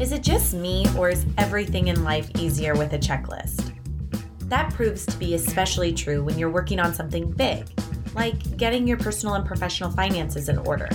[0.00, 3.74] Is it just me, or is everything in life easier with a checklist?
[4.48, 7.66] That proves to be especially true when you're working on something big,
[8.14, 10.88] like getting your personal and professional finances in order.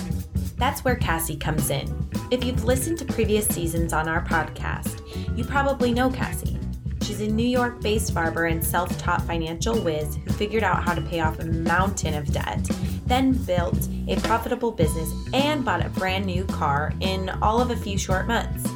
[0.57, 2.09] That's where Cassie comes in.
[2.31, 4.99] If you've listened to previous seasons on our podcast,
[5.37, 6.57] you probably know Cassie.
[7.03, 10.95] She's a New York based barber and self taught financial whiz who figured out how
[10.95, 12.67] to pay off a mountain of debt,
[13.05, 17.75] then built a profitable business and bought a brand new car in all of a
[17.75, 18.67] few short months.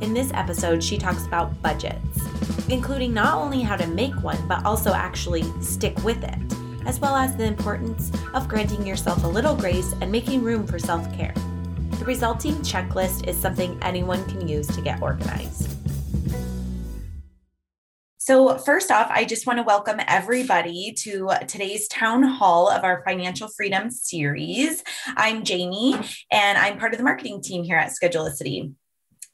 [0.00, 2.20] In this episode, she talks about budgets,
[2.68, 6.38] including not only how to make one, but also actually stick with it,
[6.86, 10.78] as well as the importance of granting yourself a little grace and making room for
[10.78, 11.34] self care.
[11.98, 15.74] The resulting checklist is something anyone can use to get organized.
[18.18, 23.02] So, first off, I just want to welcome everybody to today's town hall of our
[23.04, 24.84] financial freedom series.
[25.16, 25.94] I'm Jamie,
[26.30, 28.74] and I'm part of the marketing team here at Schedulicity.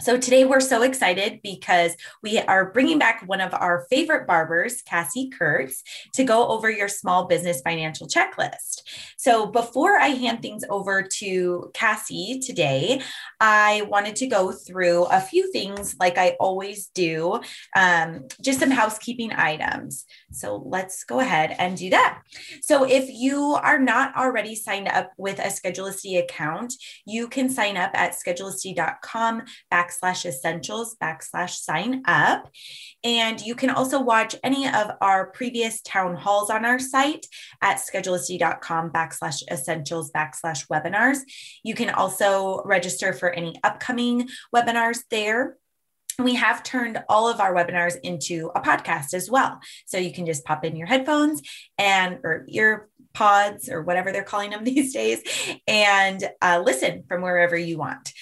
[0.04, 4.82] So today we're so excited because we are bringing back one of our favorite barbers,
[4.82, 8.82] Cassie Kurtz, to go over your small business financial checklist.
[9.16, 13.00] So before I hand things over to Cassie today,
[13.40, 17.40] I wanted to go through a few things like I always do,
[17.74, 20.04] um, just some housekeeping items.
[20.32, 22.20] So let's go ahead and do that.
[22.60, 26.74] So if you are not already signed up with a Schedulicity account,
[27.06, 29.44] you can sign up at schedulicity.com
[29.94, 32.50] backslash essentials backslash sign up.
[33.02, 37.26] And you can also watch any of our previous town halls on our site
[37.60, 41.18] at schedulicity.com backslash essentials backslash webinars.
[41.62, 45.56] You can also register for any upcoming webinars there
[46.18, 49.58] we have turned all of our webinars into a podcast as well.
[49.86, 51.42] So you can just pop in your headphones
[51.76, 55.22] and or ear pods or whatever they're calling them these days
[55.66, 58.12] and uh, listen from wherever you want.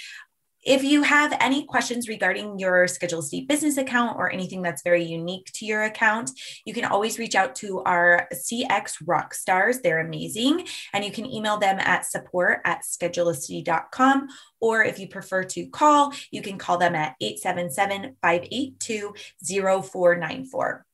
[0.64, 5.50] If you have any questions regarding your Schedulicity business account or anything that's very unique
[5.55, 6.30] to your account,
[6.64, 9.80] you can always reach out to our CX rock stars.
[9.80, 10.68] They're amazing.
[10.92, 14.28] And you can email them at support at schedulicity.com.
[14.61, 19.14] Or if you prefer to call, you can call them at 877 582
[19.45, 20.86] 0494.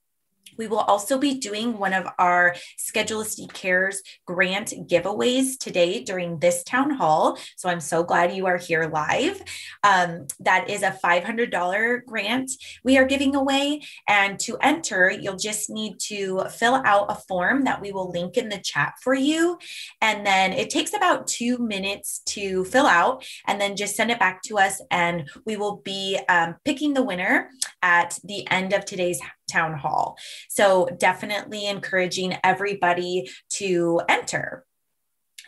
[0.59, 6.63] We will also be doing one of our Schedulicity Cares grant giveaways today during this
[6.65, 7.39] town hall.
[7.57, 9.41] So I'm so glad you are here live.
[9.85, 12.51] Um, that is a $500 grant
[12.85, 13.83] we are giving away.
[14.09, 18.37] And to enter, you'll just need to fill out a form that we will link
[18.37, 19.59] in the chat for you.
[20.01, 24.19] And then it takes about two minutes to fill out and then just send it
[24.19, 24.81] back to us.
[24.91, 27.51] And we will be um, picking the winner
[27.83, 29.21] at the end of today's
[29.51, 30.17] town hall.
[30.49, 34.65] So definitely encouraging everybody to enter.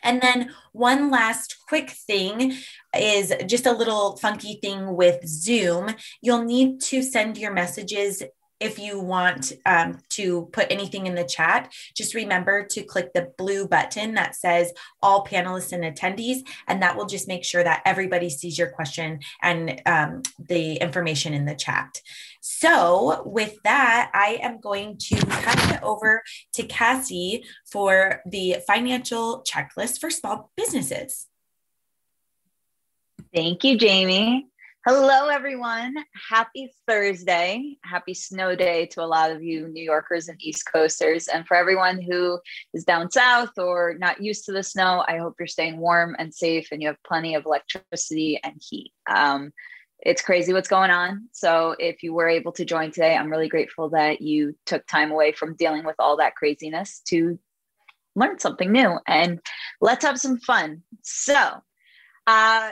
[0.03, 2.55] And then one last quick thing
[2.99, 5.95] is just a little funky thing with Zoom.
[6.23, 8.23] You'll need to send your messages
[8.61, 13.33] if you want um, to put anything in the chat, just remember to click the
[13.39, 14.73] blue button that says
[15.03, 19.21] all panelists and attendees, and that will just make sure that everybody sees your question
[19.43, 22.01] and um, the information in the chat.
[22.43, 26.23] So, with that, I am going to pass it over
[26.55, 31.27] to Cassie for the financial checklist for small businesses.
[33.35, 34.50] Thank you, Jamie.
[34.87, 35.95] Hello, everyone.
[36.31, 37.77] Happy Thursday.
[37.85, 41.29] Happy snow day to a lot of you New Yorkers and East Coasters.
[41.29, 42.41] And for everyone who
[42.73, 46.35] is down south or not used to the snow, I hope you're staying warm and
[46.35, 48.95] safe and you have plenty of electricity and heat.
[49.07, 49.53] Um,
[49.99, 51.29] it's crazy what's going on.
[51.33, 55.11] So, if you were able to join today, I'm really grateful that you took time
[55.11, 57.39] away from dealing with all that craziness to
[58.17, 59.41] learn something new and
[59.83, 60.85] let's have some fun.
[61.03, 61.51] So,
[62.27, 62.71] uh,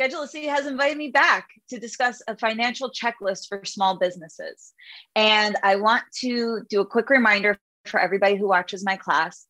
[0.00, 4.72] Schedulicity has invited me back to discuss a financial checklist for small businesses.
[5.14, 9.46] And I want to do a quick reminder for everybody who watches my class.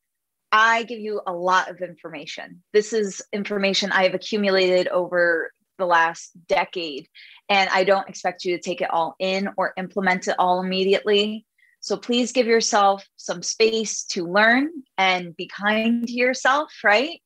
[0.51, 2.65] I give you a lot of information.
[2.73, 7.07] This is information I have accumulated over the last decade,
[7.49, 11.47] and I don't expect you to take it all in or implement it all immediately.
[11.79, 17.21] So please give yourself some space to learn and be kind to yourself, right?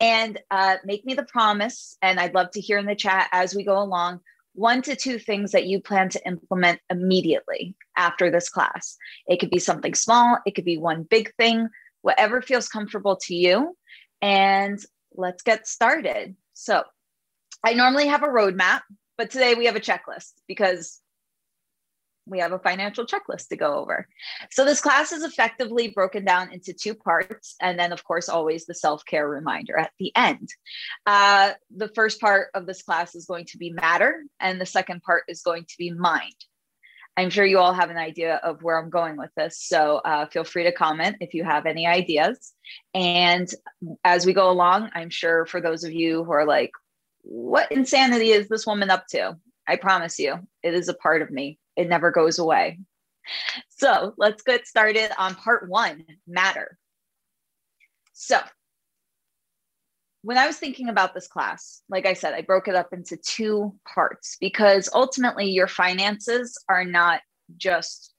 [0.00, 1.96] And uh, make me the promise.
[2.02, 4.20] And I'd love to hear in the chat as we go along
[4.54, 8.96] one to two things that you plan to implement immediately after this class.
[9.26, 11.68] It could be something small, it could be one big thing,
[12.02, 13.76] whatever feels comfortable to you.
[14.20, 14.78] And
[15.14, 16.36] let's get started.
[16.52, 16.84] So,
[17.64, 18.80] I normally have a roadmap,
[19.18, 21.00] but today we have a checklist because
[22.30, 24.08] we have a financial checklist to go over.
[24.50, 27.56] So this class is effectively broken down into two parts.
[27.60, 30.48] And then, of course, always the self care reminder at the end.
[31.06, 35.02] Uh, the first part of this class is going to be matter, and the second
[35.02, 36.34] part is going to be mind.
[37.16, 39.60] I'm sure you all have an idea of where I'm going with this.
[39.60, 42.52] So uh, feel free to comment if you have any ideas.
[42.94, 43.52] And
[44.04, 46.70] as we go along, I'm sure for those of you who are like,
[47.22, 49.36] what insanity is this woman up to?
[49.66, 51.58] I promise you, it is a part of me.
[51.80, 52.78] It never goes away.
[53.70, 56.76] So let's get started on part one matter.
[58.12, 58.38] So,
[60.20, 63.16] when I was thinking about this class, like I said, I broke it up into
[63.16, 67.22] two parts because ultimately your finances are not
[67.56, 68.12] just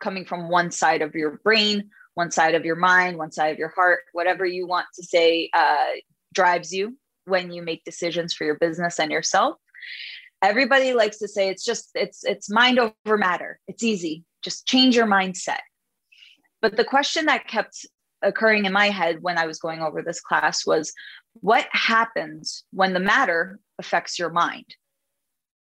[0.00, 3.58] coming from one side of your brain, one side of your mind, one side of
[3.58, 5.88] your heart, whatever you want to say uh,
[6.32, 6.96] drives you
[7.26, 9.58] when you make decisions for your business and yourself
[10.42, 13.58] everybody likes to say it's just it's it's mind over matter.
[13.68, 14.24] It's easy.
[14.42, 15.60] Just change your mindset.
[16.60, 17.86] But the question that kept
[18.22, 20.92] occurring in my head when i was going over this class was
[21.34, 24.64] what happens when the matter affects your mind?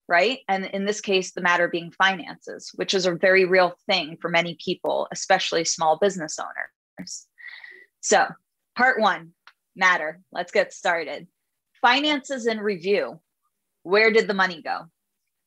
[0.06, 0.40] Right?
[0.48, 4.30] And in this case the matter being finances which is a very real thing for
[4.30, 7.26] many people especially small business owners.
[8.00, 8.26] So
[8.76, 9.32] part 1
[9.74, 10.20] matter.
[10.30, 11.26] Let's get started.
[11.80, 13.20] Finances in review
[13.84, 14.86] where did the money go?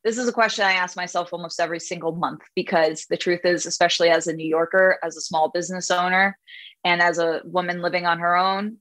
[0.03, 3.65] This is a question I ask myself almost every single month because the truth is,
[3.65, 6.37] especially as a New Yorker, as a small business owner,
[6.85, 8.77] and as a woman living on her own,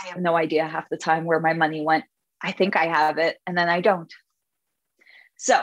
[0.00, 2.04] I have no idea half the time where my money went.
[2.40, 4.12] I think I have it, and then I don't.
[5.38, 5.62] So,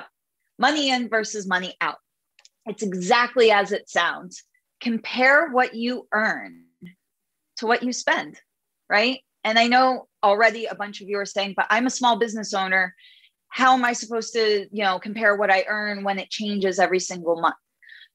[0.58, 1.98] money in versus money out.
[2.66, 4.44] It's exactly as it sounds.
[4.82, 6.66] Compare what you earn
[7.58, 8.40] to what you spend,
[8.90, 9.20] right?
[9.44, 12.54] And I know already a bunch of you are saying, but I'm a small business
[12.54, 12.96] owner.
[13.50, 17.00] How am I supposed to, you know, compare what I earn when it changes every
[17.00, 17.56] single month?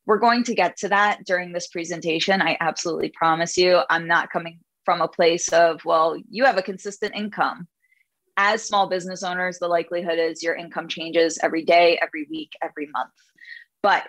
[0.06, 2.40] We're going to get to that during this presentation.
[2.40, 3.82] I absolutely promise you.
[3.90, 7.68] I'm not coming from a place of, well, you have a consistent income.
[8.36, 12.86] As small business owners, the likelihood is your income changes every day, every week, every
[12.86, 13.10] month.
[13.82, 14.04] But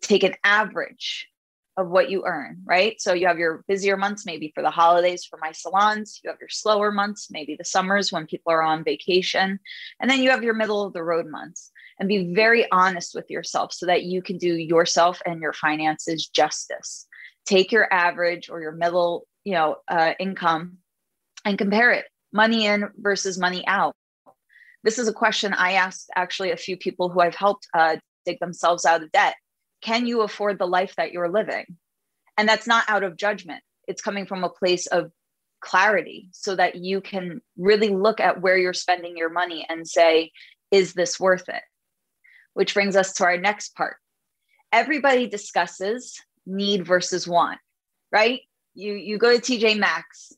[0.00, 1.28] take an average
[1.76, 3.00] of what you earn, right?
[3.00, 6.20] So you have your busier months, maybe for the holidays for my salons.
[6.22, 9.58] You have your slower months, maybe the summers when people are on vacation.
[10.00, 11.70] And then you have your middle of the road months.
[11.98, 16.26] And be very honest with yourself so that you can do yourself and your finances
[16.26, 17.06] justice.
[17.46, 20.78] Take your average or your middle, you know, uh, income
[21.44, 23.94] and compare it money in versus money out.
[24.82, 28.40] This is a question I asked actually a few people who I've helped uh, dig
[28.40, 29.36] themselves out of debt
[29.84, 31.76] can you afford the life that you're living?
[32.38, 35.12] And that's not out of judgment, it's coming from a place of
[35.60, 40.32] clarity so that you can really look at where you're spending your money and say,
[40.70, 41.62] is this worth it?
[42.54, 43.96] Which brings us to our next part.
[44.72, 47.58] Everybody discusses need versus want,
[48.10, 48.40] right?
[48.74, 50.32] You you go to TJ Maxx.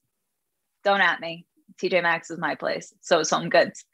[0.85, 1.47] Don't at me.
[1.81, 2.93] TJ Maxx is my place.
[3.01, 3.85] So is Home Goods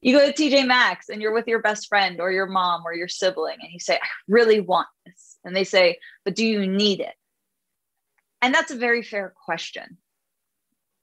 [0.00, 2.94] you go to TJ Maxx and you're with your best friend or your mom or
[2.94, 5.38] your sibling and you say, I really want this.
[5.44, 7.14] And they say, but do you need it?
[8.40, 9.98] And that's a very fair question.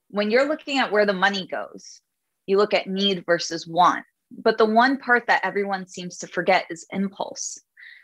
[0.10, 2.02] When you're looking at where the money goes,
[2.46, 4.06] you look at need versus want.
[4.32, 7.60] But the one part that everyone seems to forget is impulse.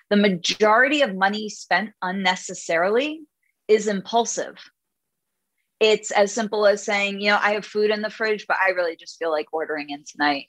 [0.09, 3.21] The majority of money spent unnecessarily
[3.67, 4.55] is impulsive.
[5.79, 8.69] It's as simple as saying, you know, I have food in the fridge, but I
[8.69, 10.47] really just feel like ordering in tonight.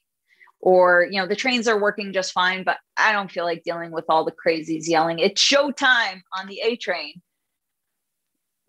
[0.61, 3.93] Or you know the trains are working just fine but i don't feel like dealing
[3.93, 5.19] with all the crazies yelling.
[5.19, 7.21] It's showtime on the a train.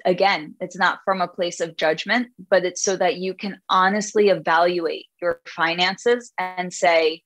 [0.04, 4.28] Again it's not from a place of judgment but it's so that you can honestly
[4.28, 7.24] evaluate your finances and say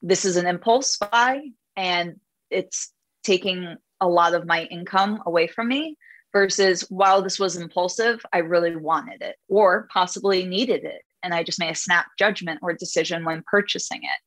[0.00, 1.42] this is an impulse buy
[1.76, 2.20] and
[2.50, 2.92] it's
[3.24, 5.96] taking a lot of my income away from me
[6.34, 11.42] versus while this was impulsive i really wanted it or possibly needed it and I
[11.42, 14.20] just made a snap judgment or decision when purchasing it.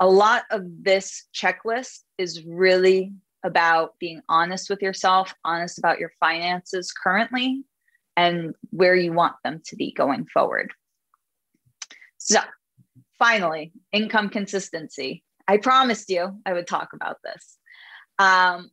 [0.00, 3.12] A lot of this checklist is really
[3.44, 7.62] about being honest with yourself, honest about your finances currently,
[8.16, 10.72] and where you want them to be going forward.
[12.18, 12.40] So,
[13.18, 15.22] finally, income consistency.
[15.46, 17.56] I promised you I would talk about this.
[18.18, 18.70] Um,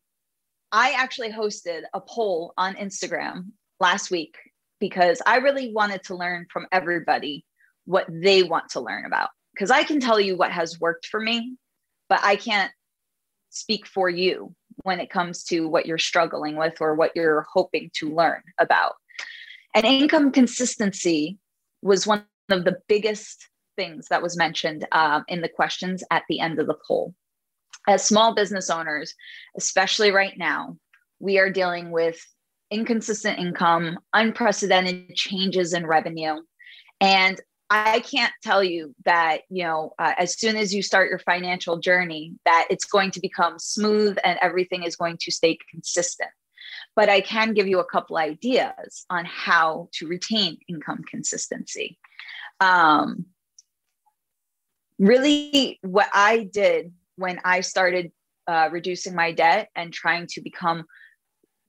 [0.71, 4.35] I actually hosted a poll on Instagram last week
[4.79, 7.45] because I really wanted to learn from everybody
[7.85, 9.29] what they want to learn about.
[9.53, 11.57] Because I can tell you what has worked for me,
[12.07, 12.71] but I can't
[13.49, 17.91] speak for you when it comes to what you're struggling with or what you're hoping
[17.95, 18.93] to learn about.
[19.75, 21.37] And income consistency
[21.81, 26.39] was one of the biggest things that was mentioned um, in the questions at the
[26.39, 27.13] end of the poll.
[27.87, 29.13] As small business owners,
[29.57, 30.77] especially right now,
[31.19, 32.19] we are dealing with
[32.69, 36.35] inconsistent income, unprecedented changes in revenue.
[36.99, 41.19] And I can't tell you that, you know, uh, as soon as you start your
[41.19, 46.29] financial journey, that it's going to become smooth and everything is going to stay consistent.
[46.95, 51.97] But I can give you a couple ideas on how to retain income consistency.
[52.59, 53.25] Um,
[54.99, 58.11] really, what I did when I started
[58.47, 60.85] uh, reducing my debt and trying to become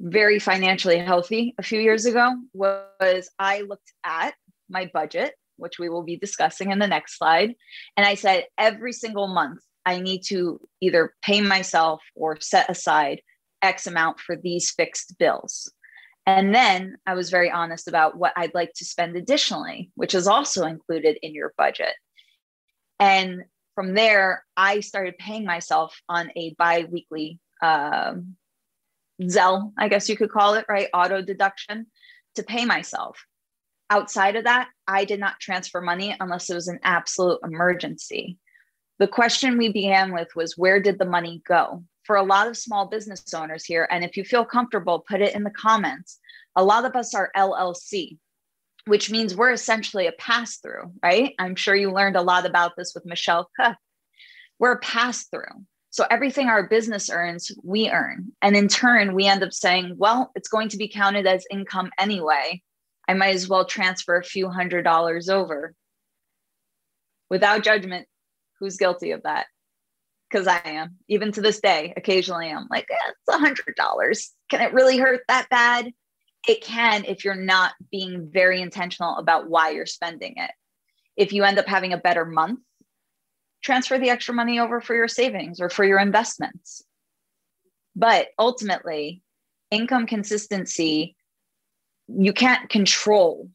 [0.01, 4.35] very financially healthy a few years ago was I looked at
[4.69, 7.55] my budget, which we will be discussing in the next slide.
[7.97, 13.21] And I said, every single month, I need to either pay myself or set aside
[13.63, 15.73] X amount for these fixed bills.
[16.27, 20.27] And then I was very honest about what I'd like to spend additionally, which is
[20.27, 21.95] also included in your budget.
[22.99, 23.43] And
[23.75, 28.37] from there, I started paying myself on a bi weekly um,
[29.23, 30.89] Zelle, I guess you could call it, right?
[30.93, 31.87] Auto deduction
[32.35, 33.25] to pay myself.
[33.91, 38.39] Outside of that, I did not transfer money unless it was an absolute emergency.
[38.99, 41.85] The question we began with was where did the money go?
[42.05, 45.35] For a lot of small business owners here, and if you feel comfortable, put it
[45.35, 46.19] in the comments.
[46.57, 48.19] A lot of us are LLC,
[48.87, 51.35] which means we're essentially a pass through, right?
[51.39, 53.77] I'm sure you learned a lot about this with Michelle Cook.
[54.59, 55.65] We're a pass through.
[55.91, 58.33] So everything our business earns, we earn.
[58.41, 61.91] And in turn, we end up saying, well, it's going to be counted as income
[61.99, 62.63] anyway.
[63.07, 65.75] I might as well transfer a few hundred dollars over.
[67.29, 68.09] Without judgment,
[68.59, 69.47] who's guilty of that?
[70.31, 70.97] Because I am.
[71.09, 74.31] Even to this day, occasionally I'm like, eh, it's a hundred dollars.
[74.49, 75.93] Can it really hurt that bad?
[76.49, 80.51] It can if you're not being very intentional about why you're spending it.
[81.17, 82.61] If you end up having a better month,
[83.63, 86.83] transfer the extra money over for your savings or for your investments.
[87.95, 89.23] But ultimately,
[89.71, 91.17] income consistency,
[92.09, 93.49] you can't control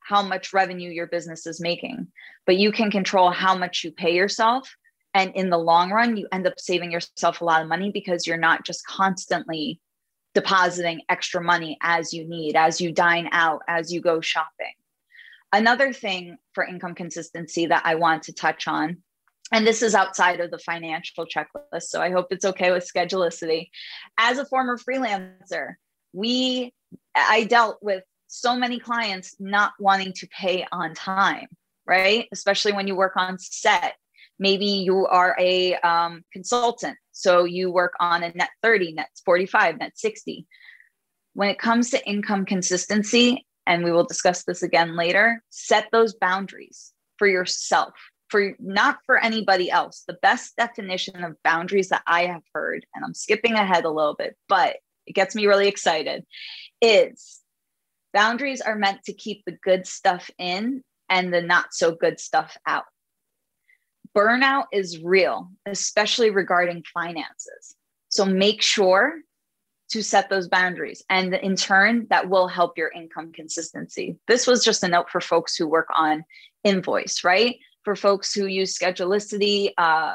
[0.00, 2.08] how much revenue your business is making,
[2.44, 4.74] but you can control how much you pay yourself.
[5.14, 8.26] And in the long run, you end up saving yourself a lot of money because
[8.26, 9.80] you're not just constantly
[10.34, 14.74] depositing extra money as you need, as you dine out, as you go shopping.
[15.52, 18.98] Another thing for income consistency that I want to touch on
[19.52, 23.68] and this is outside of the financial checklist so i hope it's okay with schedulicity.
[24.16, 25.74] As a former freelancer
[26.12, 26.72] we
[27.16, 31.48] i dealt with so many clients not wanting to pay on time
[31.90, 32.28] right?
[32.30, 33.96] Especially when you work on set.
[34.38, 39.78] Maybe you are a um, consultant so you work on a net 30 net 45
[39.78, 40.46] net 60
[41.34, 46.14] when it comes to income consistency and we will discuss this again later set those
[46.14, 47.94] boundaries for yourself
[48.30, 50.04] for not for anybody else.
[50.06, 54.14] The best definition of boundaries that I have heard, and I'm skipping ahead a little
[54.14, 56.24] bit, but it gets me really excited,
[56.80, 57.40] is
[58.14, 62.56] boundaries are meant to keep the good stuff in and the not so good stuff
[62.66, 62.84] out.
[64.16, 67.76] Burnout is real, especially regarding finances.
[68.08, 69.20] So make sure
[69.90, 71.02] to set those boundaries.
[71.08, 74.16] And in turn, that will help your income consistency.
[74.28, 76.24] This was just a note for folks who work on
[76.64, 77.56] invoice, right?
[77.84, 80.14] for folks who use Schedulicity uh,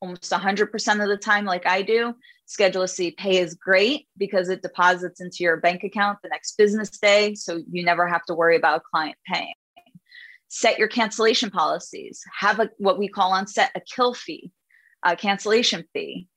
[0.00, 2.14] almost 100% of the time, like I do.
[2.46, 7.34] Schedulicity Pay is great because it deposits into your bank account the next business day.
[7.34, 9.54] So you never have to worry about a client paying.
[10.48, 12.22] Set your cancellation policies.
[12.38, 14.52] Have a what we call on set a kill fee,
[15.04, 16.28] a cancellation fee.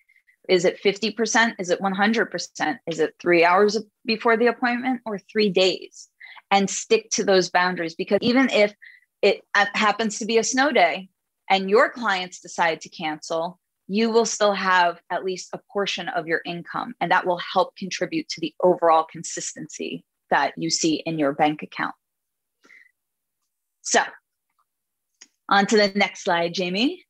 [0.48, 1.56] Is it 50%?
[1.60, 2.80] Is it 100%?
[2.88, 6.08] Is it three hours before the appointment or three days?
[6.50, 8.74] And stick to those boundaries because even if
[9.22, 11.10] it happens to be a snow day
[11.50, 16.28] and your clients decide to cancel, you will still have at least a portion of
[16.28, 21.18] your income, and that will help contribute to the overall consistency that you see in
[21.18, 21.96] your bank account.
[23.90, 24.02] So,
[25.50, 27.04] on to the next slide, Jamie.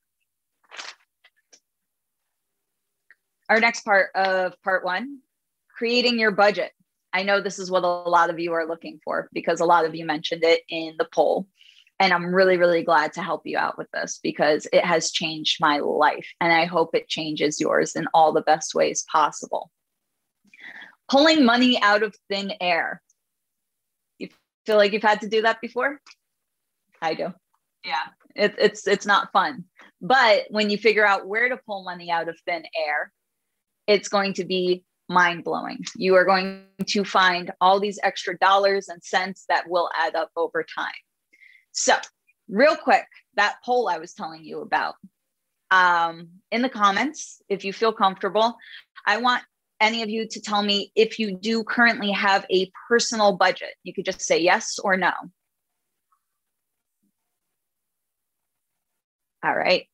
[3.50, 5.20] Our next part of part one
[5.76, 6.72] creating your budget.
[7.12, 9.84] I know this is what a lot of you are looking for because a lot
[9.84, 11.48] of you mentioned it in the poll.
[12.00, 15.58] And I'm really, really glad to help you out with this because it has changed
[15.60, 16.30] my life.
[16.40, 19.70] And I hope it changes yours in all the best ways possible.
[21.10, 23.02] Pulling money out of thin air.
[24.18, 24.30] You
[24.66, 26.00] feel like you've had to do that before?
[27.02, 27.34] I do.
[27.86, 29.66] Yeah, it, it's it's not fun.
[30.02, 33.12] But when you figure out where to pull money out of thin air,
[33.88, 35.84] it's going to be mind blowing.
[35.96, 40.30] You are going to find all these extra dollars and cents that will add up
[40.36, 40.92] over time.
[41.72, 41.96] So,
[42.48, 44.96] real quick, that poll I was telling you about.
[45.72, 48.58] Um, in the comments, if you feel comfortable,
[49.06, 49.44] I want
[49.80, 53.76] any of you to tell me if you do currently have a personal budget.
[53.84, 55.12] You could just say yes or no.
[59.44, 59.88] All right.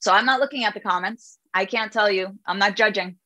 [0.00, 1.38] So I'm not looking at the comments.
[1.52, 2.38] I can't tell you.
[2.46, 3.16] I'm not judging.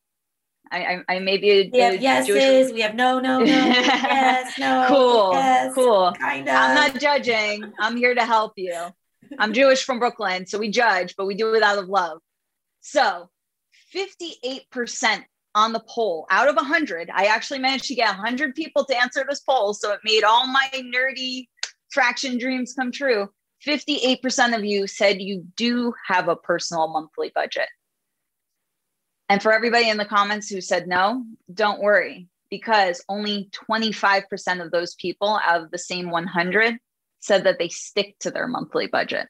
[0.71, 2.73] I, I, I may be a, we have a yeses, Jewish...
[2.75, 4.85] we have no, no, no, yes, no.
[4.89, 6.13] Cool, yes, cool.
[6.13, 6.53] Kinda.
[6.53, 7.73] I'm not judging.
[7.79, 8.75] I'm here to help you.
[9.39, 12.21] I'm Jewish from Brooklyn, so we judge, but we do it out of love.
[12.81, 13.31] So
[13.95, 17.11] 58% on the poll out of 100.
[17.13, 19.75] I actually managed to get 100 people to answer this poll.
[19.75, 21.49] So it made all my nerdy
[21.91, 23.29] fraction dreams come true.
[23.67, 27.69] 58% of you said you do have a personal monthly budget.
[29.29, 34.71] And for everybody in the comments who said no, don't worry, because only 25% of
[34.71, 36.79] those people out of the same 100
[37.21, 39.29] said that they stick to their monthly budget.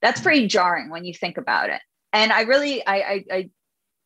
[0.00, 1.80] That's pretty jarring when you think about it.
[2.12, 3.50] And I really, I, I, I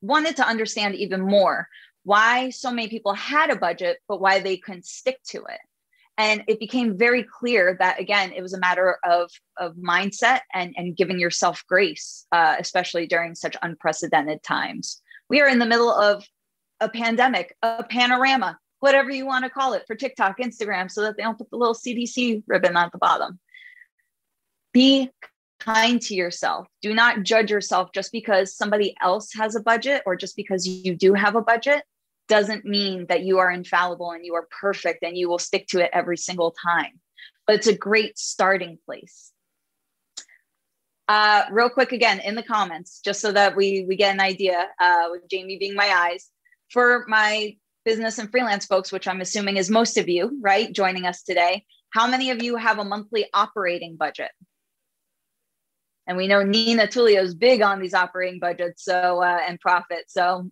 [0.00, 1.69] wanted to understand even more
[2.05, 5.61] why so many people had a budget, but why they couldn't stick to it.
[6.23, 10.73] And it became very clear that, again, it was a matter of, of mindset and,
[10.76, 15.02] and giving yourself grace, uh, especially during such unprecedented times.
[15.29, 16.25] We are in the middle of
[16.79, 21.17] a pandemic, a panorama, whatever you want to call it for TikTok, Instagram, so that
[21.17, 23.41] they don't put the little CDC ribbon at the bottom.
[24.73, 25.11] Be
[25.59, 26.69] kind to yourself.
[26.83, 30.95] Do not judge yourself just because somebody else has a budget or just because you
[30.95, 31.83] do have a budget
[32.29, 35.81] doesn't mean that you are infallible and you are perfect and you will stick to
[35.81, 37.00] it every single time.
[37.47, 39.33] But it's a great starting place.
[41.09, 44.69] Uh, real quick again in the comments, just so that we we get an idea,
[44.81, 46.29] uh, with Jamie being my eyes,
[46.71, 51.05] for my business and freelance folks, which I'm assuming is most of you, right, joining
[51.05, 51.64] us today.
[51.91, 54.31] How many of you have a monthly operating budget?
[56.07, 60.05] And we know Nina Tulio is big on these operating budgets, so uh, and profit.
[60.09, 60.50] So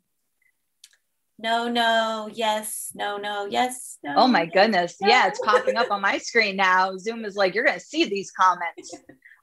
[1.42, 4.14] no, no, yes, no, no, yes, no.
[4.16, 4.96] Oh my goodness.
[5.00, 5.08] No.
[5.08, 6.96] Yeah, it's popping up on my screen now.
[6.96, 8.94] Zoom is like, you're going to see these comments.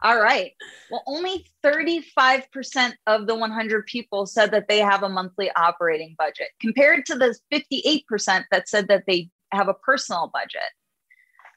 [0.03, 0.51] All right.
[0.91, 6.49] Well, only 35% of the 100 people said that they have a monthly operating budget,
[6.61, 10.61] compared to the 58% that said that they have a personal budget.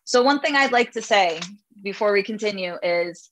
[0.04, 1.40] So, one thing I'd like to say
[1.82, 3.30] before we continue is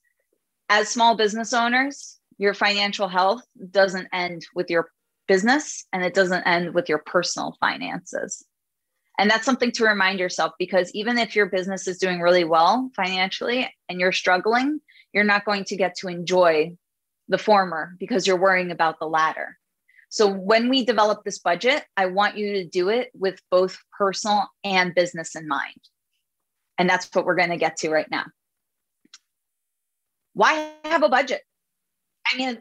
[0.69, 4.91] as small business owners, your financial health doesn't end with your
[5.29, 8.45] business and it doesn't end with your personal finances.
[9.19, 12.91] And that's something to remind yourself because even if your business is doing really well
[12.97, 14.81] financially and you're struggling,
[15.13, 16.77] you're not going to get to enjoy
[17.29, 19.59] the former because you're worrying about the latter.
[20.09, 24.49] So when we develop this budget, I want you to do it with both personal
[24.65, 25.81] and business in mind.
[26.79, 28.25] And that's what we're going to get to right now.
[30.33, 31.43] Why have a budget?
[32.33, 32.59] I mean,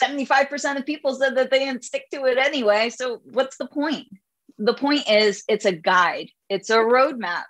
[0.00, 2.90] 75% of people said that they didn't stick to it anyway.
[2.90, 4.08] So what's the point?
[4.58, 7.44] The point is it's a guide, it's a roadmap.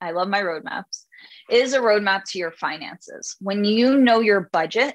[0.00, 1.04] I love my roadmaps.
[1.48, 3.36] It is a roadmap to your finances.
[3.40, 4.94] When you know your budget,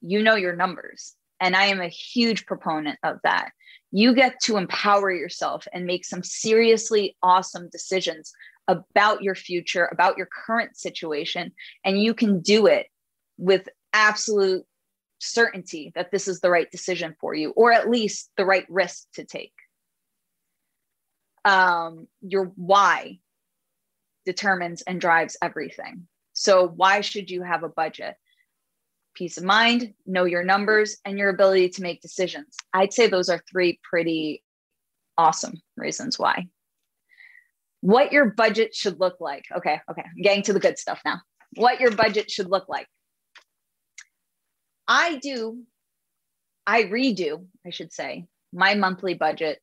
[0.00, 1.14] you know your numbers.
[1.40, 3.50] And I am a huge proponent of that.
[3.90, 8.32] You get to empower yourself and make some seriously awesome decisions
[8.66, 11.52] about your future, about your current situation.
[11.84, 12.86] And you can do it
[13.36, 14.64] with absolute
[15.24, 19.06] certainty that this is the right decision for you, or at least the right risk
[19.14, 19.52] to take.
[21.44, 23.18] Um, your why
[24.24, 26.06] determines and drives everything.
[26.32, 28.16] So, why should you have a budget?
[29.14, 32.56] Peace of mind, know your numbers, and your ability to make decisions.
[32.72, 34.42] I'd say those are three pretty
[35.16, 36.48] awesome reasons why.
[37.80, 39.44] What your budget should look like.
[39.54, 41.20] Okay, okay, I'm getting to the good stuff now.
[41.56, 42.88] What your budget should look like.
[44.86, 45.62] I do,
[46.66, 49.60] I redo, I should say, my monthly budget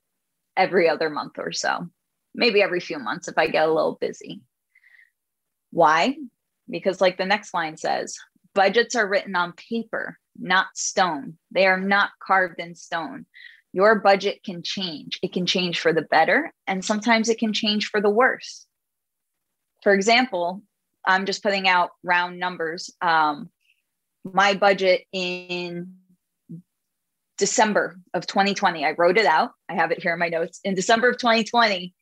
[0.57, 1.87] every other month or so,
[2.35, 4.41] maybe every few months if I get a little busy.
[5.71, 6.17] Why?
[6.69, 8.17] Because, like the next line says,
[8.53, 11.37] budgets are written on paper, not stone.
[11.51, 13.25] They are not carved in stone.
[13.73, 15.17] Your budget can change.
[15.21, 18.65] It can change for the better, and sometimes it can change for the worse.
[19.81, 20.61] For example,
[21.05, 22.93] I'm just putting out round numbers.
[23.01, 23.49] Um,
[24.23, 25.95] my budget in
[27.37, 28.85] December of 2020.
[28.85, 29.51] I wrote it out.
[29.67, 30.59] I have it here in my notes.
[30.63, 31.93] In December of 2020,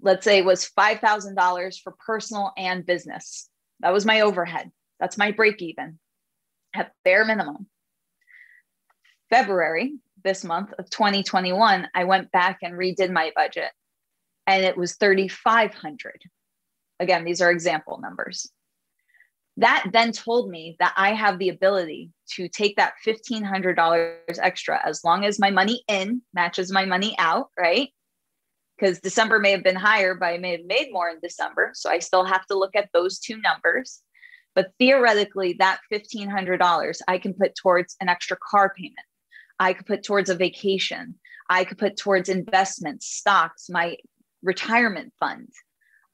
[0.00, 3.48] let's say it was $5,000 for personal and business.
[3.80, 4.70] That was my overhead.
[5.00, 5.98] That's my break even
[6.74, 7.66] at bare minimum.
[9.30, 13.70] February, this month of 2021, I went back and redid my budget
[14.46, 16.22] and it was 3,500.
[17.00, 18.50] Again, these are example numbers.
[19.56, 25.04] That then told me that I have the ability to take that $1,500 extra as
[25.04, 27.90] long as my money in matches my money out, right?
[28.76, 31.70] Because December may have been higher, but I may have made more in December.
[31.74, 34.00] So I still have to look at those two numbers.
[34.56, 38.98] But theoretically, that $1,500 I can put towards an extra car payment.
[39.60, 41.14] I could put towards a vacation.
[41.48, 43.96] I could put towards investments, stocks, my
[44.42, 45.48] retirement fund.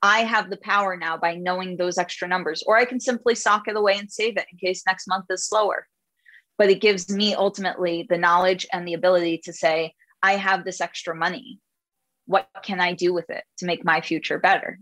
[0.02, 3.68] I have the power now by knowing those extra numbers, or I can simply sock
[3.68, 5.86] it away and save it in case next month is slower.
[6.56, 10.80] But it gives me ultimately the knowledge and the ability to say, I have this
[10.80, 11.60] extra money.
[12.26, 14.78] What can I do with it to make my future better?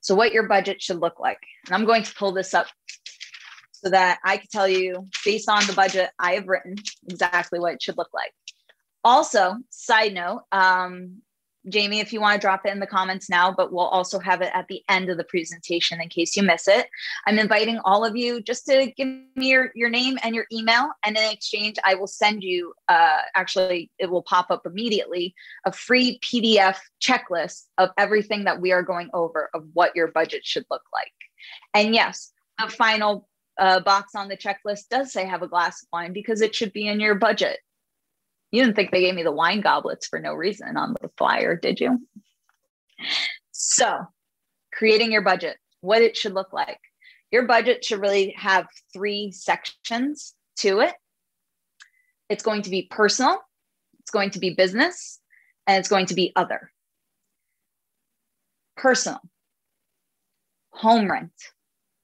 [0.00, 1.40] So, what your budget should look like.
[1.66, 2.66] And I'm going to pull this up
[3.72, 6.76] so that I can tell you, based on the budget I have written,
[7.08, 8.32] exactly what it should look like.
[9.04, 11.22] Also, side note, um,
[11.68, 14.40] Jamie, if you want to drop it in the comments now, but we'll also have
[14.40, 16.88] it at the end of the presentation in case you miss it.
[17.26, 20.90] I'm inviting all of you just to give me your, your name and your email.
[21.04, 25.34] And in exchange, I will send you, uh, actually, it will pop up immediately,
[25.66, 30.44] a free PDF checklist of everything that we are going over of what your budget
[30.44, 31.12] should look like.
[31.74, 35.88] And yes, the final uh, box on the checklist does say have a glass of
[35.92, 37.58] wine because it should be in your budget.
[38.50, 41.56] You didn't think they gave me the wine goblets for no reason on the flyer,
[41.56, 42.00] did you?
[43.52, 44.00] So,
[44.72, 46.80] creating your budget, what it should look like.
[47.30, 50.94] Your budget should really have three sections to it.
[52.30, 53.38] It's going to be personal,
[54.00, 55.20] it's going to be business,
[55.66, 56.70] and it's going to be other.
[58.76, 59.20] Personal,
[60.70, 61.32] home rent,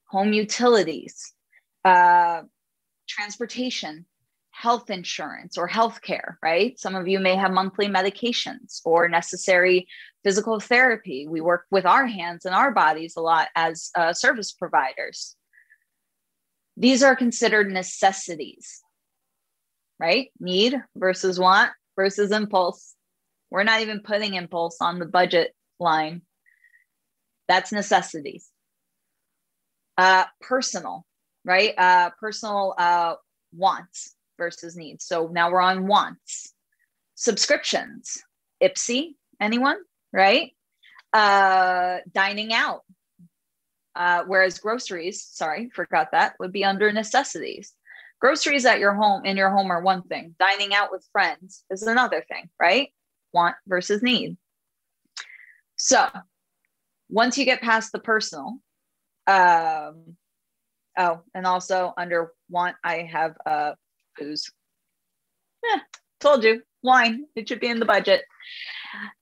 [0.09, 1.33] home utilities,
[1.85, 2.43] uh,
[3.09, 4.07] transportation,
[4.55, 6.79] health insurance or health care, right?
[6.79, 9.89] Some of you may have monthly medications or necessary
[10.23, 11.27] physical therapy.
[11.29, 15.35] We work with our hands and our bodies a lot as uh, service providers.
[16.77, 18.81] These are considered necessities,
[19.99, 20.29] right?
[20.39, 22.95] Need versus want versus impulse.
[23.51, 26.23] We're not even putting impulse on the budget line.
[27.49, 28.49] That's necessities.
[29.99, 31.05] Uh, personal,
[31.45, 31.75] right?
[31.77, 33.15] Uh, personal uh,
[33.53, 35.05] wants versus needs.
[35.05, 36.53] So now we're on wants.
[37.15, 38.23] Subscriptions,
[38.63, 39.77] Ipsy, anyone,
[40.13, 40.53] right?
[41.13, 42.83] Uh, dining out.
[43.95, 47.73] Uh, whereas groceries, sorry, forgot that, would be under necessities.
[48.21, 50.35] Groceries at your home, in your home, are one thing.
[50.39, 52.89] Dining out with friends is another thing, right?
[53.33, 54.37] Want versus need.
[55.77, 56.09] So
[57.09, 58.59] once you get past the personal,
[59.27, 60.17] um,
[60.99, 63.73] oh, and also under want, I have uh,
[64.19, 64.51] booze.
[65.65, 65.81] Yeah,
[66.21, 67.25] told you, wine.
[67.35, 68.23] It should be in the budget.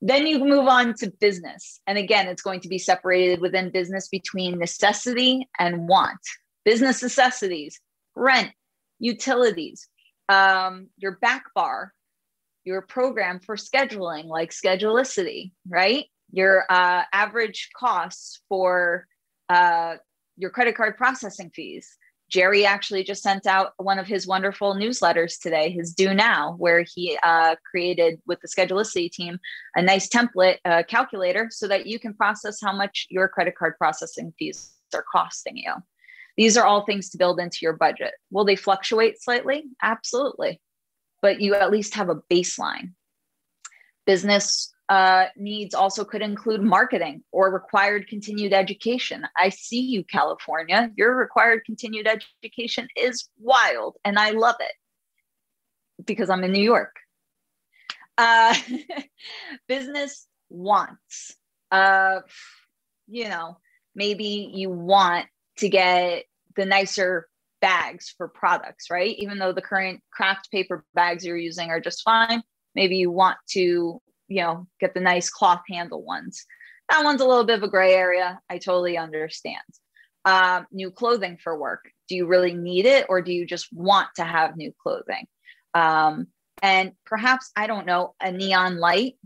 [0.00, 1.80] Then you move on to business.
[1.86, 6.20] And again, it's going to be separated within business between necessity and want.
[6.64, 7.80] Business necessities,
[8.14, 8.50] rent,
[8.98, 9.88] utilities,
[10.28, 11.92] um, your back bar,
[12.64, 16.06] your program for scheduling, like Schedulicity, right?
[16.32, 19.06] Your uh, average costs for
[19.48, 19.96] uh,
[20.36, 21.96] your credit card processing fees,
[22.32, 26.82] Jerry actually just sent out one of his wonderful newsletters today, his Do Now, where
[26.94, 29.38] he uh, created with the Schedulicity team
[29.76, 33.74] a nice template uh, calculator so that you can process how much your credit card
[33.76, 35.74] processing fees are costing you.
[36.38, 38.14] These are all things to build into your budget.
[38.30, 39.64] Will they fluctuate slightly?
[39.82, 40.58] Absolutely.
[41.20, 42.94] But you at least have a baseline.
[44.06, 49.26] Business uh, needs also could include marketing or required continued education.
[49.38, 50.90] I see you, California.
[50.98, 54.74] Your required continued education is wild, and I love it
[56.04, 56.94] because I'm in New York.
[58.18, 58.54] Uh,
[59.66, 61.36] business wants,
[61.70, 62.20] uh,
[63.08, 63.56] you know,
[63.94, 65.24] maybe you want
[65.56, 66.24] to get
[66.54, 67.30] the nicer
[67.62, 69.16] bags for products, right?
[69.16, 72.42] Even though the current craft paper bags you're using are just fine,
[72.74, 74.02] maybe you want to
[74.32, 76.46] you know, get the nice cloth handle ones.
[76.88, 78.40] That one's a little bit of a gray area.
[78.48, 79.62] I totally understand.
[80.24, 81.84] Um, new clothing for work.
[82.08, 85.26] Do you really need it or do you just want to have new clothing?
[85.74, 86.28] Um,
[86.62, 89.16] and perhaps, I don't know, a neon light.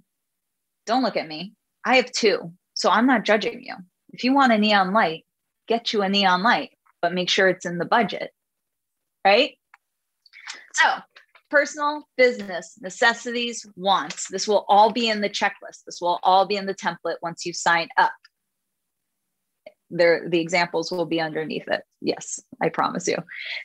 [0.86, 1.54] Don't look at me.
[1.84, 2.52] I have two.
[2.74, 3.74] So I'm not judging you.
[4.12, 5.24] If you want a neon light,
[5.68, 8.30] get you a neon light, but make sure it's in the budget.
[9.24, 9.54] Right?
[10.74, 10.84] So
[11.50, 14.28] personal, business, necessities, wants.
[14.30, 15.84] This will all be in the checklist.
[15.86, 18.12] This will all be in the template once you sign up.
[19.90, 21.82] There, the examples will be underneath it.
[22.00, 23.18] Yes, I promise you.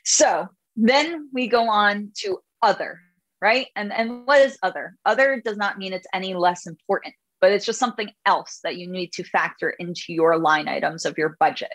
[0.06, 3.00] So then we go on to other,
[3.42, 3.68] right?
[3.76, 4.96] And, and what is other?
[5.06, 7.16] Other does not mean it's any less important.
[7.42, 11.18] but it's just something else that you need to factor into your line items of
[11.18, 11.72] your budget.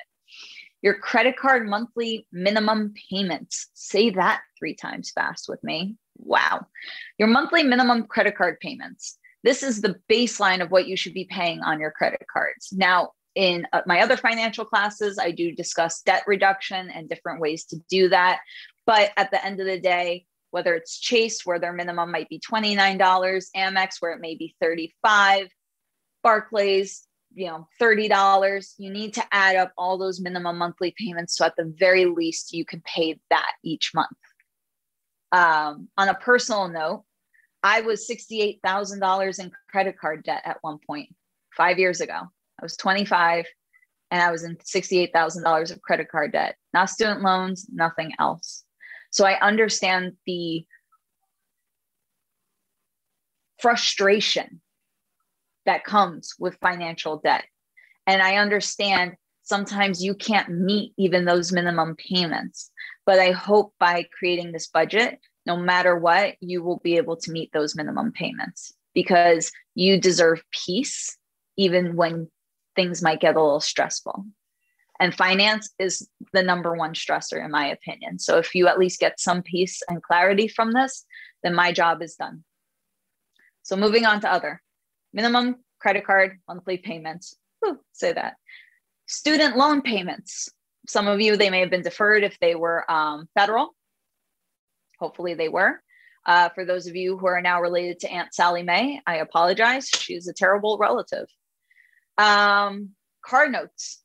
[0.83, 3.69] Your credit card monthly minimum payments.
[3.75, 5.97] Say that three times fast with me.
[6.19, 6.67] Wow.
[7.19, 9.19] Your monthly minimum credit card payments.
[9.43, 12.73] This is the baseline of what you should be paying on your credit cards.
[12.73, 17.65] Now, in uh, my other financial classes, I do discuss debt reduction and different ways
[17.67, 18.41] to do that.
[18.87, 22.41] But at the end of the day, whether it's Chase, where their minimum might be
[22.41, 22.99] $29,
[23.55, 25.49] Amex, where it may be 35,
[26.23, 27.06] Barclays,
[27.37, 31.37] you know, $30, you need to add up all those minimum monthly payments.
[31.37, 34.09] So at the very least, you can pay that each month.
[35.33, 37.05] Um, on a personal note,
[37.63, 41.15] I was $68,000 in credit card debt at one point
[41.55, 42.15] five years ago.
[42.15, 43.45] I was 25
[44.11, 48.65] and I was in $68,000 of credit card debt, not student loans, nothing else.
[49.11, 50.65] So I understand the
[53.61, 54.63] frustration
[55.67, 57.45] that comes with financial debt.
[58.07, 62.71] And I understand sometimes you can't meet even those minimum payments.
[63.05, 67.31] But I hope by creating this budget, no matter what, you will be able to
[67.31, 71.17] meet those minimum payments because you deserve peace
[71.57, 72.29] even when
[72.75, 74.27] things might get a little stressful.
[74.99, 78.19] And finance is the number one stressor, in my opinion.
[78.19, 81.05] So if you at least get some peace and clarity from this,
[81.43, 82.45] then my job is done.
[83.63, 84.63] So moving on to other
[85.17, 87.35] minimum credit card monthly payments.
[87.65, 88.35] Ooh, say that.
[89.07, 90.49] Student loan payments.
[90.87, 93.75] Some of you, they may have been deferred if they were um, federal.
[95.01, 95.83] Hopefully they were.
[96.25, 99.89] Uh, for those of you who are now related to Aunt Sallie Mae, I apologize.
[99.89, 101.27] She's a terrible relative.
[102.19, 102.91] Um,
[103.25, 104.03] car notes.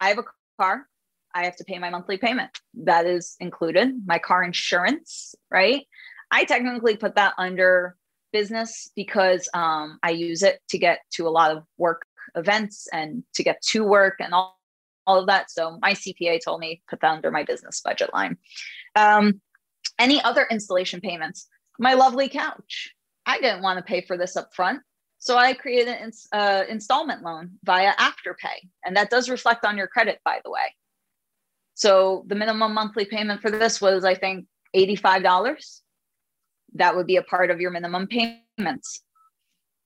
[0.00, 0.24] I have a
[0.60, 0.86] car.
[1.34, 2.50] I have to pay my monthly payment.
[2.84, 3.94] That is included.
[4.06, 5.86] My car insurance, right?
[6.30, 7.96] I technically put that under
[8.32, 12.02] business because um, I use it to get to a lot of work
[12.34, 14.58] events and to get to work and all,
[15.06, 15.50] all of that.
[15.50, 18.36] So my CPA told me put that under my business budget line.
[18.96, 19.40] Um,
[19.98, 21.46] any other installation payments?
[21.78, 22.92] My lovely couch.
[23.26, 24.80] I didn't want to pay for this up front.
[25.18, 29.86] So I created an uh, installment loan via Afterpay, and that does reflect on your
[29.86, 30.74] credit, by the way.
[31.74, 35.81] So the minimum monthly payment for this was, I think, $85.
[36.74, 39.02] That would be a part of your minimum payments.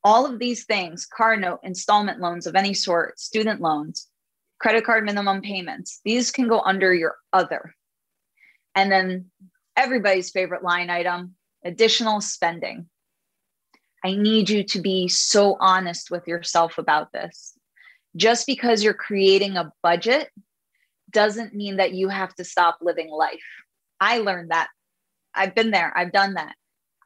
[0.05, 4.09] All of these things, car note, installment loans of any sort, student loans,
[4.61, 7.75] credit card minimum payments, these can go under your other.
[8.75, 9.31] And then
[9.77, 12.89] everybody's favorite line item, additional spending.
[14.05, 17.55] I need you to be so honest with yourself about this.
[18.15, 20.31] Just because you're creating a budget
[21.11, 23.43] doesn't mean that you have to stop living life.
[24.01, 24.69] I learned that.
[25.35, 26.55] I've been there, I've done that.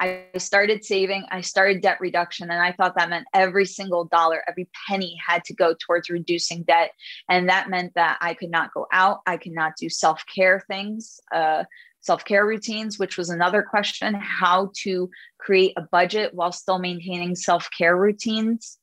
[0.01, 4.43] I started saving, I started debt reduction, and I thought that meant every single dollar,
[4.49, 6.93] every penny had to go towards reducing debt.
[7.29, 10.65] And that meant that I could not go out, I could not do self care
[10.67, 11.21] things.
[11.33, 11.65] Uh,
[12.01, 17.37] self care routines, which was another question how to create a budget while still maintaining
[17.37, 18.79] self care routines.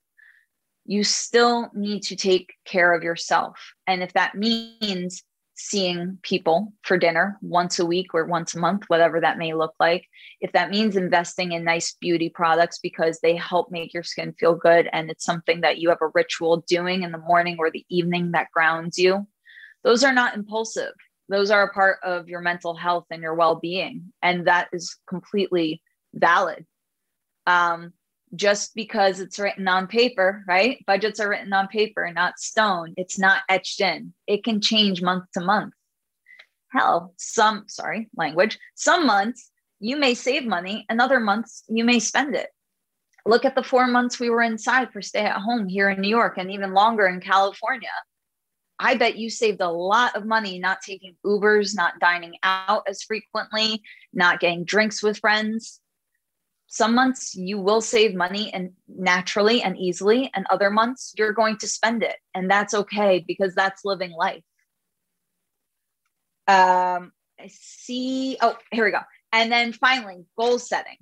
[0.85, 3.73] You still need to take care of yourself.
[3.87, 5.23] And if that means
[5.57, 9.73] seeing people for dinner once a week or once a month, whatever that may look
[9.79, 10.05] like,
[10.39, 14.53] if that means investing in nice beauty products because they help make your skin feel
[14.55, 17.85] good and it's something that you have a ritual doing in the morning or the
[17.89, 19.27] evening that grounds you,
[19.83, 20.93] those are not impulsive.
[21.27, 24.13] Those are a part of your mental health and your well-being.
[24.21, 25.81] And that is completely
[26.13, 26.65] valid.
[27.47, 27.93] Um,
[28.35, 30.83] just because it's written on paper right?
[30.85, 32.93] Budgets are written on paper not stone.
[32.97, 34.13] It's not etched in.
[34.27, 35.73] It can change month to month.
[36.69, 38.59] Hell some sorry language.
[38.75, 42.49] Some months you may save money and other months you may spend it.
[43.25, 46.09] Look at the four months we were inside for stay at home here in new
[46.09, 47.89] york and even longer in california.
[48.79, 53.01] I bet you saved a lot of money not taking Ubers, not dining out as
[53.03, 53.81] frequently,
[54.13, 55.79] not getting drinks with friends.
[56.67, 61.57] Some months you will save money and naturally and easily, and other months you're going
[61.59, 62.17] to spend it.
[62.35, 64.43] And that's okay because that's living life.
[66.47, 68.37] Um, I see.
[68.41, 68.99] Oh, here we go.
[69.31, 70.97] And then finally, goal setting,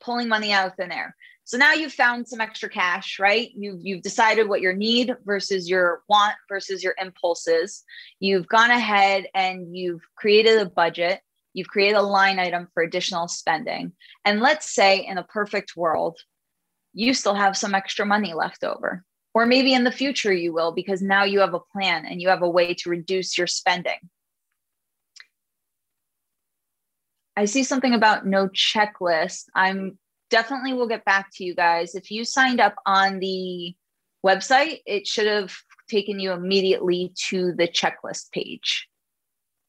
[0.00, 1.14] pulling money out of thin air.
[1.44, 3.50] So now you've found some extra cash, right?
[3.54, 7.82] You've, you've decided what your need versus your want versus your impulses.
[8.20, 11.20] You've gone ahead and you've created a budget.
[11.54, 13.92] You've created a line item for additional spending.
[14.24, 16.18] And let's say in a perfect world,
[16.92, 19.04] you still have some extra money left over.
[19.34, 22.28] Or maybe in the future you will, because now you have a plan and you
[22.28, 23.98] have a way to reduce your spending.
[27.34, 29.44] I see something about no checklist.
[29.54, 31.94] I'm definitely will get back to you guys.
[31.94, 33.74] If you signed up on the
[34.24, 35.54] website, it should have
[35.88, 38.88] taken you immediately to the checklist page.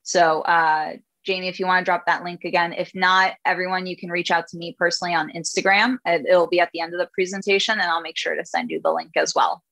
[0.04, 0.94] So, uh,
[1.26, 2.74] Jamie, if you want to drop that link again.
[2.74, 5.98] If not, everyone, you can reach out to me personally on Instagram.
[6.06, 8.82] It'll be at the end of the presentation, and I'll make sure to send you
[8.84, 9.64] the link as well.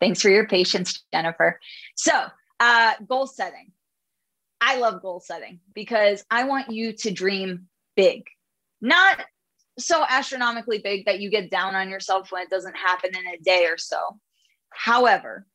[0.00, 1.60] Thanks for your patience, Jennifer.
[1.96, 2.12] So,
[2.60, 3.72] uh, goal setting.
[4.60, 8.24] I love goal setting because I want you to dream big,
[8.80, 9.20] not
[9.78, 13.38] so astronomically big that you get down on yourself when it doesn't happen in a
[13.38, 13.98] day or so.
[14.70, 15.46] However,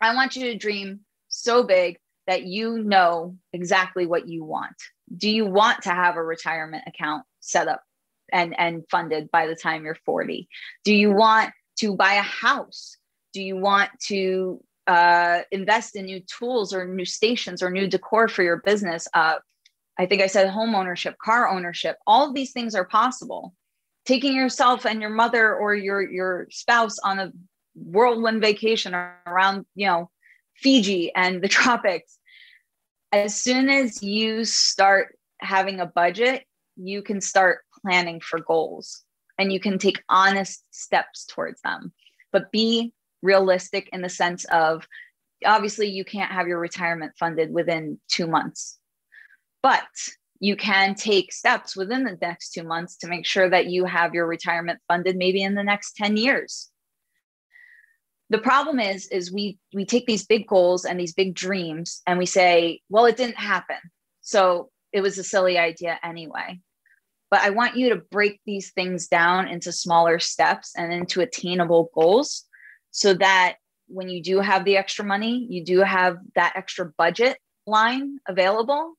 [0.00, 1.98] I want you to dream so big
[2.28, 4.76] that you know exactly what you want.
[5.16, 7.82] Do you want to have a retirement account set up
[8.30, 10.46] and, and funded by the time you're 40?
[10.84, 12.98] Do you want to buy a house?
[13.32, 18.28] Do you want to uh, invest in new tools or new stations or new decor
[18.28, 19.08] for your business?
[19.14, 19.36] Uh,
[19.98, 23.54] I think I said home ownership, car ownership, all of these things are possible.
[24.04, 27.32] Taking yourself and your mother or your your spouse on a
[27.74, 28.94] whirlwind vacation
[29.26, 30.10] around, you know,
[30.60, 32.18] Fiji and the tropics.
[33.12, 36.44] As soon as you start having a budget,
[36.76, 39.04] you can start planning for goals
[39.38, 41.92] and you can take honest steps towards them.
[42.32, 42.92] But be
[43.22, 44.86] realistic in the sense of
[45.44, 48.78] obviously you can't have your retirement funded within two months,
[49.62, 49.86] but
[50.40, 54.14] you can take steps within the next two months to make sure that you have
[54.14, 56.70] your retirement funded maybe in the next 10 years
[58.30, 62.18] the problem is is we we take these big goals and these big dreams and
[62.18, 63.78] we say well it didn't happen.
[64.20, 66.60] So it was a silly idea anyway.
[67.30, 71.90] But i want you to break these things down into smaller steps and into attainable
[71.94, 72.44] goals
[72.90, 77.38] so that when you do have the extra money you do have that extra budget
[77.68, 78.94] line available.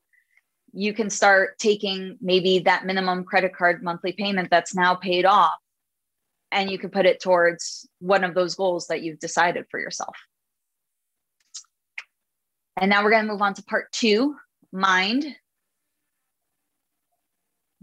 [0.71, 5.57] You can start taking maybe that minimum credit card monthly payment that's now paid off
[6.51, 10.15] and you can put it towards one of those goals that you've decided for yourself.
[12.77, 14.35] And now we're going to move on to part two
[14.71, 15.25] mind,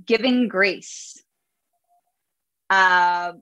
[0.04, 1.22] giving grace.
[2.70, 3.32] Uh,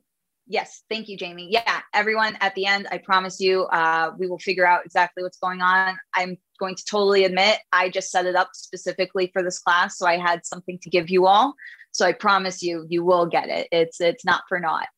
[0.46, 1.48] yes, thank you, Jamie.
[1.50, 5.38] Yeah, everyone at the end, I promise you, uh, we will figure out exactly what's
[5.38, 5.96] going on.
[6.14, 10.06] I'm going to totally admit I just set it up specifically for this class, so
[10.06, 11.54] I had something to give you all.
[11.92, 13.68] So I promise you, you will get it.
[13.70, 14.88] It's it's not for naught.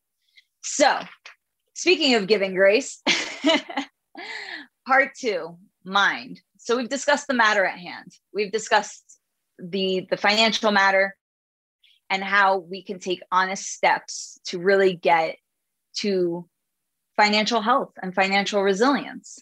[0.63, 0.99] So,
[1.73, 3.01] speaking of giving grace,
[4.87, 6.41] part two, mind.
[6.57, 8.11] So we've discussed the matter at hand.
[8.33, 9.03] We've discussed
[9.59, 11.15] the the financial matter
[12.09, 15.37] and how we can take honest steps to really get
[15.97, 16.47] to
[17.15, 19.39] financial health and financial resilience.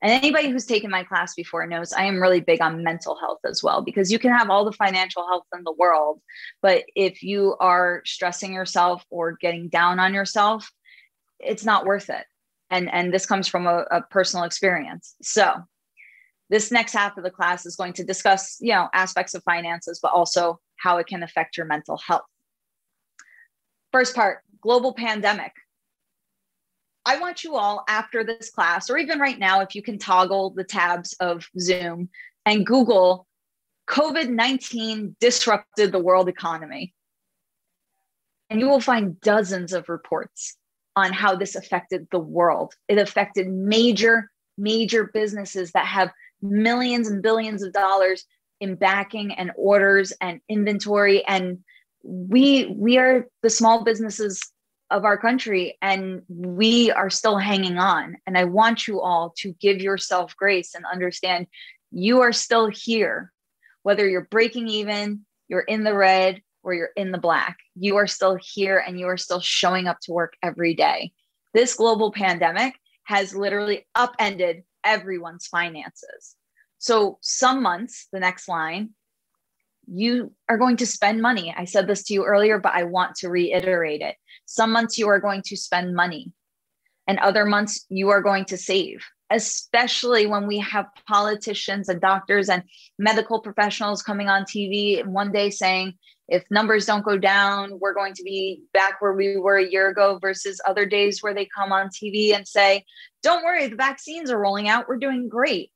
[0.00, 3.40] And anybody who's taken my class before knows I am really big on mental health
[3.44, 6.20] as well, because you can have all the financial health in the world.
[6.62, 10.70] But if you are stressing yourself or getting down on yourself,
[11.40, 12.24] it's not worth it.
[12.70, 15.16] And, and this comes from a, a personal experience.
[15.20, 15.54] So
[16.48, 19.98] this next half of the class is going to discuss, you know, aspects of finances,
[20.00, 22.22] but also how it can affect your mental health.
[23.92, 25.52] First part, global pandemic.
[27.08, 30.50] I want you all after this class, or even right now, if you can toggle
[30.50, 32.10] the tabs of Zoom
[32.44, 33.26] and Google
[33.88, 36.92] COVID 19 disrupted the world economy.
[38.50, 40.58] And you will find dozens of reports
[40.96, 42.74] on how this affected the world.
[42.88, 46.10] It affected major, major businesses that have
[46.42, 48.26] millions and billions of dollars
[48.60, 51.24] in backing and orders and inventory.
[51.24, 51.60] And
[52.02, 54.42] we we are the small businesses
[54.90, 58.16] of our country and we are still hanging on.
[58.26, 61.46] And i want you all to give yourself grace and understand
[61.90, 63.32] you are still here
[63.82, 67.56] whether you're breaking even you're in the red or you're in the black.
[67.74, 71.12] You are still here and you are still showing up to work every day.
[71.54, 72.74] This global pandemic
[73.04, 76.36] has literally upended everyone's finances.
[76.78, 78.90] So some months the next line
[79.90, 81.54] you are going to spend money.
[81.56, 84.16] I said this to you earlier, but I want to reiterate it.
[84.46, 86.32] Some months you are going to spend money,
[87.06, 92.48] and other months you are going to save, especially when we have politicians and doctors
[92.48, 92.62] and
[92.98, 95.94] medical professionals coming on TV one day saying,
[96.28, 99.88] if numbers don't go down, we're going to be back where we were a year
[99.88, 102.84] ago, versus other days where they come on TV and say,
[103.22, 105.70] don't worry, the vaccines are rolling out, we're doing great.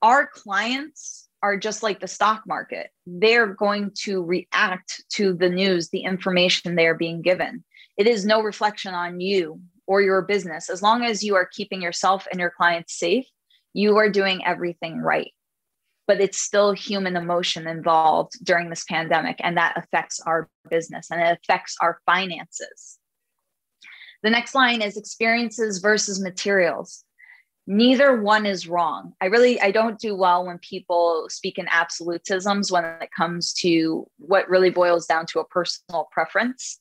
[0.00, 2.86] Our clients are just like the stock market.
[3.06, 7.62] They're going to react to the news, the information they are being given.
[7.98, 10.70] It is no reflection on you or your business.
[10.70, 13.26] As long as you are keeping yourself and your clients safe,
[13.74, 15.32] you are doing everything right.
[16.06, 21.20] but it's still human emotion involved during this pandemic, and that affects our business and
[21.20, 22.98] it affects our finances.
[24.22, 27.04] The next line is experiences versus materials.
[27.66, 29.14] Neither one is wrong.
[29.20, 34.06] I really I don't do well when people speak in absolutisms when it comes to
[34.18, 36.78] what really boils down to a personal preference.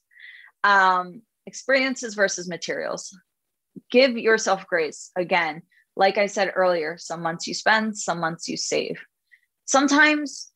[0.63, 3.17] Um, experiences versus materials.
[3.91, 5.11] Give yourself grace.
[5.17, 5.61] Again,
[5.95, 9.01] like I said earlier, some months you spend, some months you save.
[9.65, 10.51] Sometimes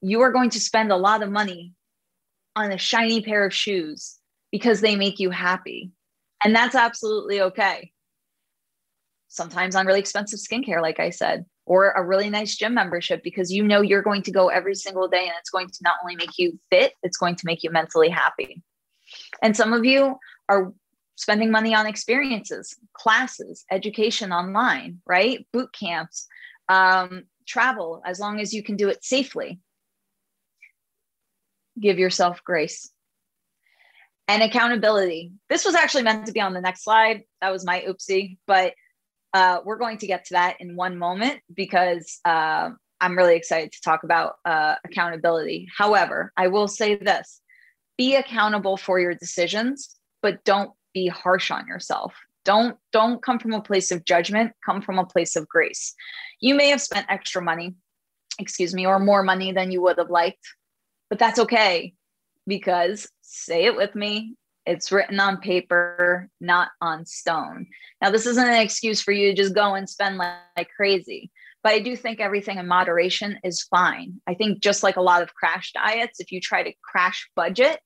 [0.00, 1.74] you are going to spend a lot of money
[2.56, 4.16] on a shiny pair of shoes
[4.50, 5.92] because they make you happy.
[6.42, 7.92] And that's absolutely okay.
[9.28, 13.52] Sometimes on really expensive skincare, like I said, or a really nice gym membership because
[13.52, 16.16] you know you're going to go every single day and it's going to not only
[16.16, 18.62] make you fit, it's going to make you mentally happy.
[19.42, 20.16] And some of you
[20.48, 20.72] are
[21.16, 25.46] spending money on experiences, classes, education online, right?
[25.52, 26.26] Boot camps,
[26.68, 29.60] um, travel, as long as you can do it safely.
[31.78, 32.90] Give yourself grace
[34.28, 35.32] and accountability.
[35.48, 37.24] This was actually meant to be on the next slide.
[37.40, 38.74] That was my oopsie, but
[39.34, 42.70] uh, we're going to get to that in one moment because uh,
[43.00, 45.68] I'm really excited to talk about uh, accountability.
[45.76, 47.40] However, I will say this
[47.96, 52.14] be accountable for your decisions, but don't be harsh on yourself.
[52.44, 55.94] Don't don't come from a place of judgment, come from a place of grace.
[56.40, 57.74] You may have spent extra money,
[58.38, 60.46] excuse me, or more money than you would have liked,
[61.10, 61.94] but that's okay
[62.46, 64.34] because say it with me
[64.68, 67.66] it's written on paper not on stone.
[68.02, 71.30] Now this isn't an excuse for you to just go and spend like, like, crazy
[71.62, 74.20] but i do think everything in moderation is fine.
[74.26, 77.80] I think just like a lot of crash diets if you try to crash budget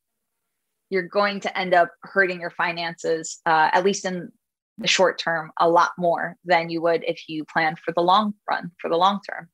[0.91, 4.31] you're going to end up hurting your finances uh, at least in
[4.79, 8.35] the short term a lot more than you would if you plan for the long
[8.49, 9.49] run for the long term.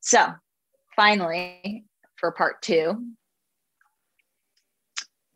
[0.00, 0.32] So
[0.94, 1.84] finally
[2.16, 3.04] for part two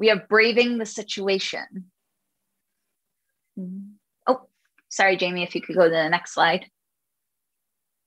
[0.01, 1.91] we have braving the situation.
[4.27, 4.49] Oh,
[4.89, 6.65] sorry, Jamie, if you could go to the next slide.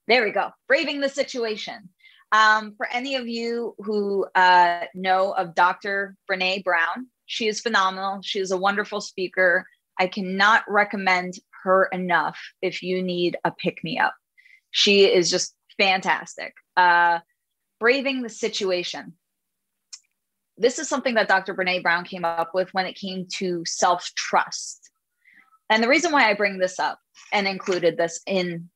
[0.08, 0.50] There we go.
[0.68, 1.90] Braving the situation.
[2.32, 6.16] Um, for any of you who uh, know of Dr.
[6.30, 8.22] Brene Brown, she is phenomenal.
[8.24, 9.68] She is a wonderful speaker.
[10.00, 14.16] I cannot recommend her enough if you need a pick me up.
[14.72, 16.56] She is just fantastic.
[16.76, 17.20] Uh,
[17.80, 19.14] braving the situation
[20.64, 21.54] this is something that Dr.
[21.54, 24.90] Brene Brown came up with when it came to self trust.
[25.70, 27.00] And the reason why I bring this up
[27.34, 28.70] and included this in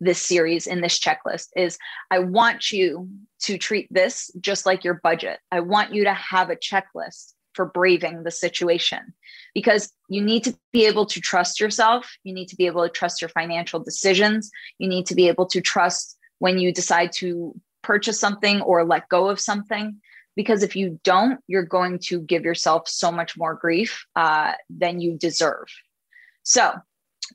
[0.00, 1.76] this series, in this checklist, is
[2.10, 3.08] I want you
[3.40, 5.40] to treat this just like your budget.
[5.50, 9.14] I want you to have a checklist for braving the situation
[9.54, 12.16] because you need to be able to trust yourself.
[12.22, 14.50] You need to be able to trust your financial decisions.
[14.78, 19.08] You need to be able to trust when you decide to purchase something or let
[19.08, 20.00] go of something
[20.36, 25.00] because if you don't you're going to give yourself so much more grief uh, than
[25.00, 25.66] you deserve.
[26.42, 26.74] So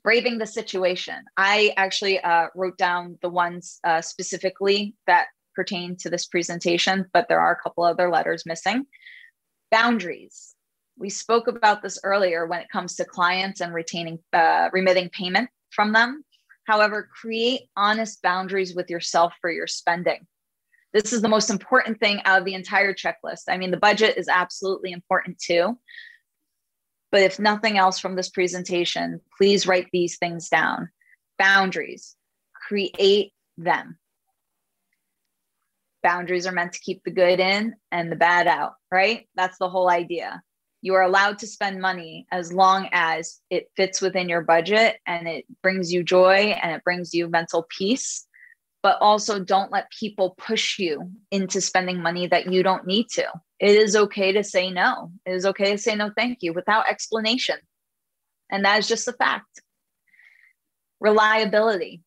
[0.04, 6.08] braving the situation i actually uh, wrote down the ones uh, specifically that pertain to
[6.08, 8.86] this presentation but there are a couple other letters missing.
[9.70, 10.54] Boundaries.
[10.98, 15.48] We spoke about this earlier when it comes to clients and retaining uh, remitting payment
[15.70, 16.24] from them.
[16.64, 20.26] However create honest boundaries with yourself for your spending
[20.92, 23.44] this is the most important thing out of the entire checklist.
[23.48, 25.78] I mean, the budget is absolutely important too.
[27.12, 30.90] But if nothing else from this presentation, please write these things down.
[31.38, 32.16] Boundaries,
[32.54, 33.98] create them.
[36.02, 39.28] Boundaries are meant to keep the good in and the bad out, right?
[39.34, 40.42] That's the whole idea.
[40.82, 45.28] You are allowed to spend money as long as it fits within your budget and
[45.28, 48.26] it brings you joy and it brings you mental peace
[48.82, 53.26] but also don't let people push you into spending money that you don't need to.
[53.58, 55.12] It is okay to say no.
[55.26, 57.56] It is okay to say no, thank you, without explanation.
[58.50, 59.60] And that is just a fact.
[60.98, 62.02] Reliability.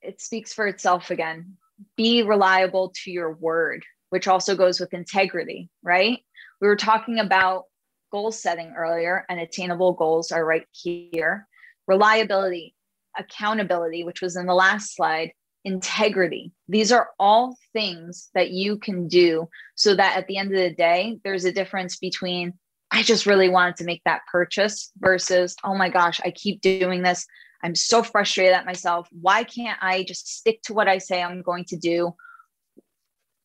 [0.00, 1.56] It speaks for itself again.
[1.96, 6.20] Be reliable to your word, which also goes with integrity, right?
[6.60, 7.64] We were talking about
[8.12, 11.48] goal setting earlier, and attainable goals are right here.
[11.88, 12.74] Reliability
[13.18, 15.32] accountability, which was in the last slide,
[15.64, 16.52] integrity.
[16.68, 20.74] These are all things that you can do so that at the end of the
[20.74, 22.52] day, there's a difference between,
[22.90, 27.02] I just really wanted to make that purchase versus, oh my gosh, I keep doing
[27.02, 27.26] this.
[27.62, 29.08] I'm so frustrated at myself.
[29.10, 32.14] Why can't I just stick to what I say I'm going to do?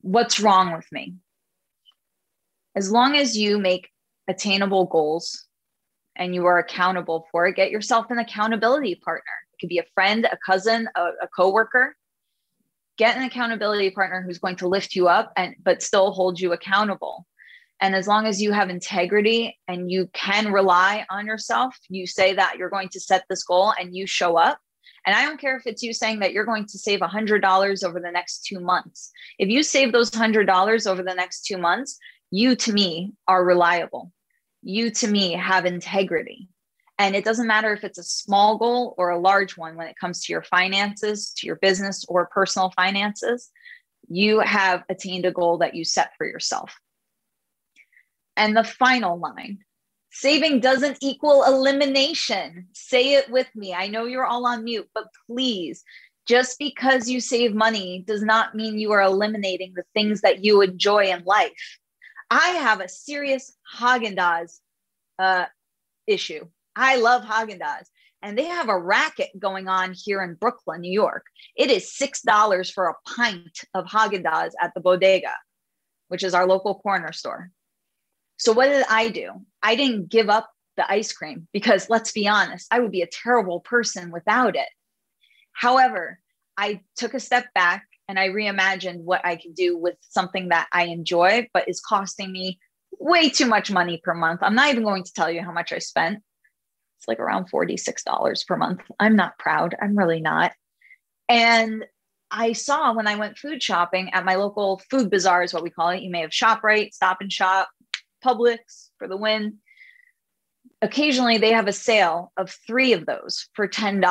[0.01, 1.15] What's wrong with me?
[2.75, 3.89] As long as you make
[4.27, 5.45] attainable goals
[6.15, 9.23] and you are accountable for it, get yourself an accountability partner
[9.59, 11.95] could be a friend, a cousin, a, a coworker.
[12.97, 16.53] Get an accountability partner who's going to lift you up and but still hold you
[16.53, 17.25] accountable.
[17.81, 22.33] And as long as you have integrity and you can rely on yourself, you say
[22.33, 24.59] that you're going to set this goal and you show up.
[25.05, 27.99] And I don't care if it's you saying that you're going to save $100 over
[28.01, 29.11] the next two months.
[29.37, 31.97] If you save those $100 over the next two months,
[32.31, 34.11] you to me are reliable.
[34.61, 36.49] You to me have integrity.
[36.99, 39.95] And it doesn't matter if it's a small goal or a large one when it
[39.99, 43.49] comes to your finances, to your business or personal finances,
[44.09, 46.75] you have attained a goal that you set for yourself.
[48.35, 49.59] And the final line
[50.11, 52.67] saving doesn't equal elimination.
[52.73, 53.73] Say it with me.
[53.73, 55.83] I know you're all on mute, but please,
[56.27, 60.61] just because you save money does not mean you are eliminating the things that you
[60.61, 61.79] enjoy in life.
[62.29, 64.59] I have a serious Haagen Dazs
[65.17, 65.45] uh,
[66.05, 66.45] issue.
[66.79, 67.87] I love Haagen Dazs,
[68.21, 71.25] and they have a racket going on here in Brooklyn, New York.
[71.55, 75.33] It is six dollars for a pint of Haagen Dazs at the Bodega,
[76.07, 77.51] which is our local corner store.
[78.37, 79.31] So what did I do?
[79.61, 83.07] I didn't give up the ice cream because let's be honest, I would be a
[83.07, 84.69] terrible person without it.
[85.51, 86.19] However,
[86.57, 90.67] I took a step back and I reimagined what I could do with something that
[90.71, 92.59] I enjoy, but is costing me
[92.97, 94.39] way too much money per month.
[94.41, 96.19] I'm not even going to tell you how much I spent.
[96.99, 98.81] It's like around $46 per month.
[98.99, 99.73] I'm not proud.
[99.81, 100.51] I'm really not.
[101.29, 101.85] And
[102.29, 105.69] I saw when I went food shopping at my local food bazaar, is what we
[105.69, 106.01] call it.
[106.01, 107.69] You may have ShopRite, Stop and Shop,
[108.23, 109.59] Publix for the win.
[110.81, 114.01] Occasionally, they have a sale of three of those for $10.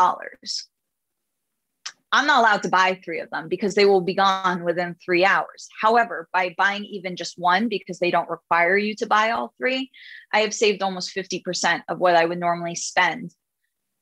[2.10, 5.24] I'm not allowed to buy three of them because they will be gone within three
[5.24, 5.68] hours.
[5.80, 9.90] However, by buying even just one, because they don't require you to buy all three,
[10.32, 13.34] I have saved almost 50% of what I would normally spend.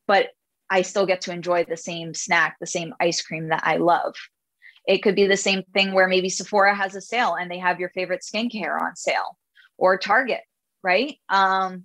[0.07, 0.29] But
[0.69, 4.15] I still get to enjoy the same snack, the same ice cream that I love.
[4.87, 7.79] It could be the same thing where maybe Sephora has a sale and they have
[7.79, 9.37] your favorite skincare on sale
[9.77, 10.41] or Target,
[10.81, 11.17] right?
[11.27, 11.83] Um,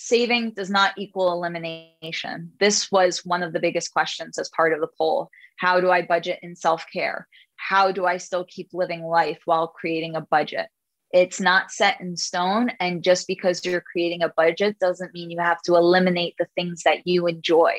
[0.00, 2.52] saving does not equal elimination.
[2.60, 5.28] This was one of the biggest questions as part of the poll.
[5.56, 7.26] How do I budget in self care?
[7.56, 10.68] How do I still keep living life while creating a budget?
[11.10, 12.70] It's not set in stone.
[12.78, 16.84] And just because you're creating a budget doesn't mean you have to eliminate the things
[16.84, 17.72] that you enjoy.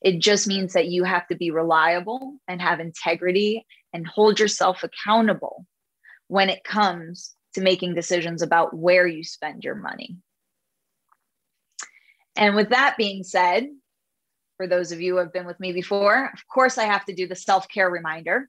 [0.00, 4.84] It just means that you have to be reliable and have integrity and hold yourself
[4.84, 5.66] accountable
[6.28, 10.16] when it comes to making decisions about where you spend your money.
[12.38, 13.66] And with that being said,
[14.56, 17.14] for those of you who have been with me before, of course, I have to
[17.14, 18.48] do the self care reminder.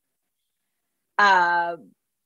[1.18, 1.78] Uh,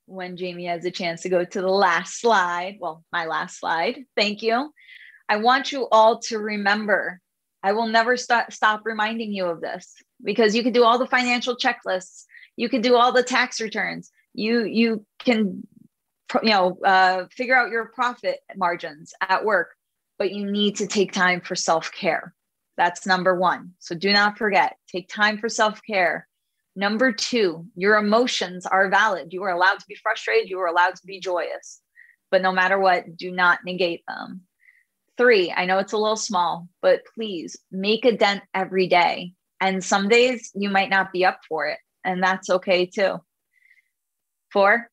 [0.06, 4.04] when Jamie has a chance to go to the last slide, well, my last slide,
[4.16, 4.72] thank you.
[5.30, 7.22] I want you all to remember
[7.64, 11.08] I will never st- stop reminding you of this because you can do all the
[11.08, 12.26] financial checklists,
[12.58, 15.66] you can do all the tax returns, you you can
[16.42, 19.70] you know uh, figure out your profit margins at work
[20.18, 22.34] but you need to take time for self-care.
[22.78, 23.74] That's number one.
[23.80, 26.28] So do not forget take time for self-care.
[26.76, 29.34] Number two your emotions are valid.
[29.34, 30.50] You are allowed to be frustrated.
[30.50, 31.82] You are allowed to be joyous
[32.32, 34.42] but no matter what do not negate them.
[35.18, 39.34] Three i know it's a little small but please make a dent every day.
[39.62, 43.18] And some days you might not be up for it and that's okay too.
[44.52, 44.90] Four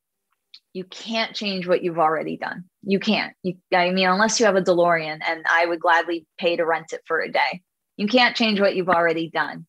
[0.73, 2.70] you can't change what you've already done.
[2.83, 3.35] You can't.
[3.43, 6.93] You, I mean, unless you have a DeLorean, and I would gladly pay to rent
[6.93, 7.63] it for a day.
[7.97, 9.67] You can't change what you've already done.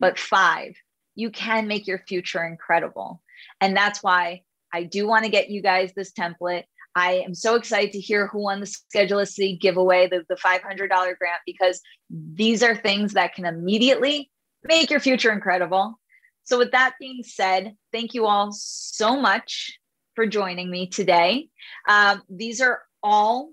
[0.00, 0.74] But five,
[1.14, 3.22] you can make your future incredible.
[3.60, 4.42] And that's why
[4.72, 6.64] I do want to get you guys this template.
[6.96, 11.40] I am so excited to hear who won the Schedulicity giveaway, the, the $500 grant,
[11.44, 14.30] because these are things that can immediately
[14.62, 15.98] make your future incredible.
[16.44, 19.78] So, with that being said, thank you all so much
[20.14, 21.48] for joining me today.
[21.88, 23.50] Um, these are all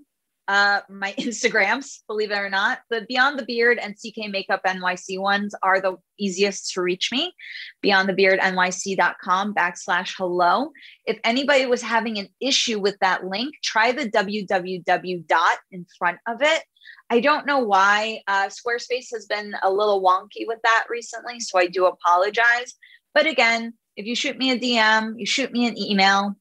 [0.48, 2.80] uh, my Instagrams, believe it or not.
[2.90, 7.32] The Beyond the Beard and CK Makeup NYC ones are the easiest to reach me.
[7.80, 10.72] Beyond the Beard NYC.com backslash hello.
[11.06, 16.18] If anybody was having an issue with that link, try the www dot in front
[16.26, 16.62] of it.
[17.10, 21.58] I don't know why uh, Squarespace has been a little wonky with that recently, so
[21.58, 22.74] I do apologize.
[23.14, 26.34] But again, if you shoot me a DM, you shoot me an email,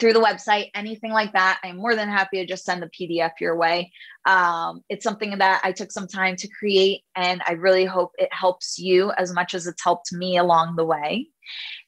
[0.00, 3.32] through the website, anything like that, I'm more than happy to just send the PDF
[3.40, 3.92] your way.
[4.24, 8.32] Um, it's something that I took some time to create, and I really hope it
[8.32, 11.28] helps you as much as it's helped me along the way.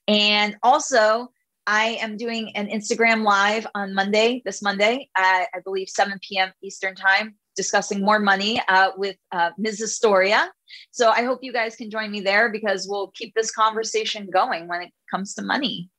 [0.07, 1.33] And also,
[1.67, 6.53] I am doing an Instagram live on Monday, this Monday, at I believe 7 p.m.
[6.63, 7.37] Eastern Time.
[7.55, 9.83] discussing more money uh, with uh, Ms.
[9.83, 10.51] Astoria.
[10.91, 14.69] So I hope you guys can join me there because we'll keep this conversation going
[14.69, 15.91] when it comes to money.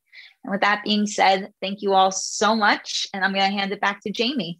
[0.43, 3.07] And with that being said, thank you all so much.
[3.13, 4.59] And I'm going to hand it back to Jamie.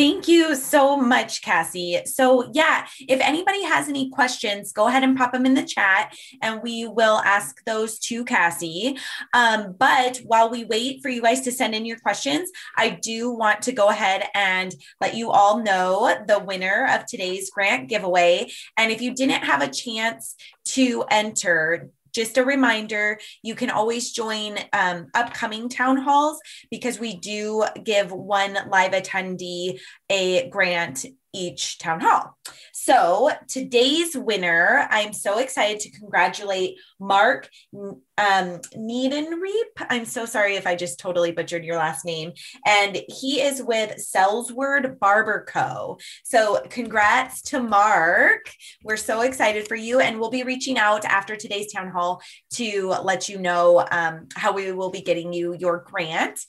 [0.00, 2.00] Thank you so much, Cassie.
[2.06, 6.16] So, yeah, if anybody has any questions, go ahead and pop them in the chat
[6.40, 8.96] and we will ask those to Cassie.
[9.34, 13.30] Um, but while we wait for you guys to send in your questions, I do
[13.30, 18.50] want to go ahead and let you all know the winner of today's grant giveaway.
[18.78, 20.34] And if you didn't have a chance
[20.68, 26.40] to enter, just a reminder you can always join um, upcoming town halls
[26.70, 32.36] because we do give one live attendee a grant each town hall.
[32.72, 39.86] So today's winner, I'm so excited to congratulate Mark um, Needenreep.
[39.88, 42.32] I'm so sorry if I just totally butchered your last name.
[42.66, 45.98] And he is with Sellsword Barber Co.
[46.24, 48.50] So congrats to Mark.
[48.84, 50.00] We're so excited for you.
[50.00, 52.20] And we'll be reaching out after today's town hall
[52.54, 56.40] to let you know um, how we will be getting you your grant.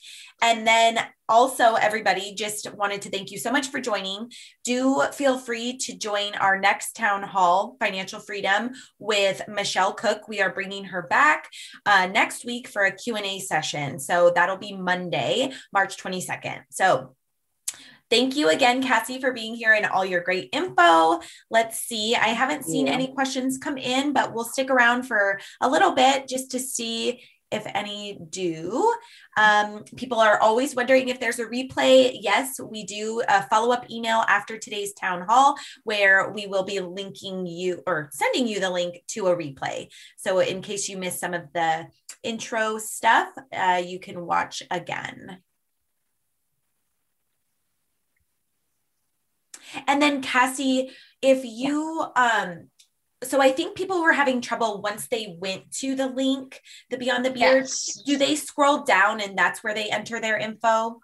[0.42, 4.30] And then also, everybody, just wanted to thank you so much for joining.
[4.64, 10.28] Do feel free to join our next town hall, Financial Freedom, with Michelle Cook.
[10.28, 11.48] We are bringing her back
[11.86, 14.00] uh, next week for a Q&A session.
[14.00, 16.62] So that'll be Monday, March 22nd.
[16.70, 17.14] So
[18.10, 21.20] Thank you again, Cassie, for being here and all your great info.
[21.50, 22.14] Let's see.
[22.14, 22.92] I haven't seen yeah.
[22.92, 27.22] any questions come in, but we'll stick around for a little bit just to see
[27.52, 28.92] if any do.
[29.36, 32.16] Um, people are always wondering if there's a replay.
[32.20, 36.80] Yes, we do a follow up email after today's town hall where we will be
[36.80, 39.88] linking you or sending you the link to a replay.
[40.16, 41.86] So, in case you missed some of the
[42.22, 45.38] intro stuff, uh, you can watch again.
[49.86, 50.90] And then, Cassie,
[51.22, 52.68] if you um,
[53.22, 56.60] so I think people were having trouble once they went to the link,
[56.90, 57.62] the Beyond the Beard.
[57.62, 58.02] Yes.
[58.04, 61.00] Do they scroll down and that's where they enter their info?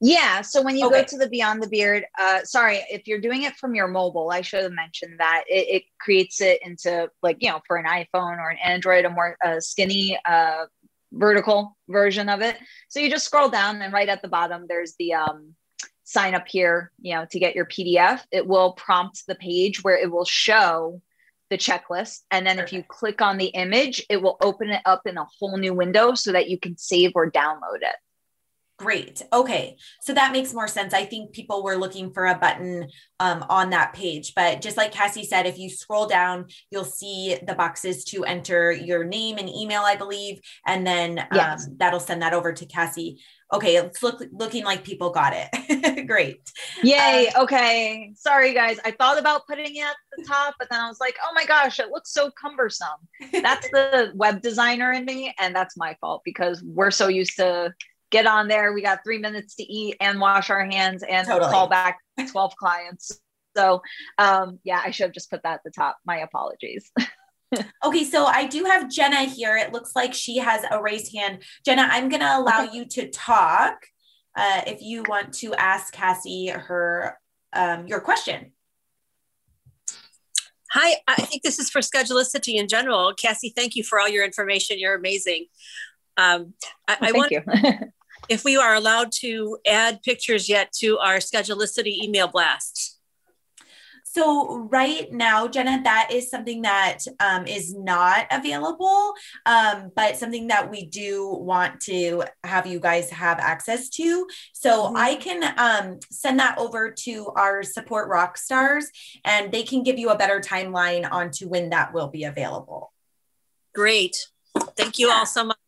[0.00, 0.42] Yeah.
[0.42, 1.00] So when you okay.
[1.00, 4.30] go to the Beyond the Beard, uh, sorry, if you're doing it from your mobile,
[4.30, 7.86] I should have mentioned that it, it creates it into like, you know, for an
[7.86, 10.66] iPhone or an Android, a more uh, skinny, uh,
[11.12, 12.56] vertical version of it.
[12.88, 15.54] So you just scroll down and right at the bottom, there's the, um,
[16.04, 18.22] sign up here, you know, to get your PDF.
[18.32, 21.02] It will prompt the page where it will show
[21.50, 22.20] the checklist.
[22.30, 25.26] And then if you click on the image, it will open it up in a
[25.38, 27.96] whole new window so that you can save or download it.
[28.78, 29.22] Great.
[29.32, 29.76] Okay.
[30.00, 30.94] So that makes more sense.
[30.94, 32.86] I think people were looking for a button
[33.18, 34.34] um, on that page.
[34.36, 38.70] But just like Cassie said, if you scroll down, you'll see the boxes to enter
[38.70, 40.40] your name and email, I believe.
[40.64, 41.66] And then yes.
[41.66, 43.20] um, that'll send that over to Cassie
[43.52, 46.06] okay, it's look, looking like people got it.
[46.06, 46.40] Great.
[46.82, 47.28] Yay.
[47.34, 48.12] Um, okay.
[48.14, 48.78] Sorry, guys.
[48.84, 51.44] I thought about putting it at the top, but then I was like, oh my
[51.44, 52.88] gosh, it looks so cumbersome.
[53.32, 55.34] That's the web designer in me.
[55.38, 57.74] And that's my fault because we're so used to
[58.10, 58.72] get on there.
[58.72, 61.50] We got three minutes to eat and wash our hands and totally.
[61.50, 61.98] call back
[62.30, 63.18] 12 clients.
[63.56, 63.82] So,
[64.18, 65.98] um, yeah, I should have just put that at the top.
[66.06, 66.90] My apologies.
[67.84, 69.56] okay, so I do have Jenna here.
[69.56, 71.42] It looks like she has a raised hand.
[71.64, 72.76] Jenna, I'm going to allow okay.
[72.76, 73.86] you to talk
[74.36, 77.18] uh, if you want to ask Cassie her
[77.52, 78.52] um, your question.
[80.70, 83.14] Hi, I think this is for Schedulicity in general.
[83.14, 84.78] Cassie, thank you for all your information.
[84.78, 85.46] You're amazing.
[86.18, 86.52] Um,
[86.86, 87.92] I, well, I want
[88.28, 92.97] if we are allowed to add pictures yet to our Schedulicity email blast.
[94.12, 99.14] So right now, Jenna, that is something that um, is not available,
[99.46, 104.26] um, but something that we do want to have you guys have access to.
[104.52, 104.96] So mm-hmm.
[104.96, 108.90] I can um, send that over to our support rock stars,
[109.24, 112.92] and they can give you a better timeline on to when that will be available.
[113.74, 114.28] Great.
[114.76, 115.14] Thank you yeah.
[115.14, 115.58] all so much.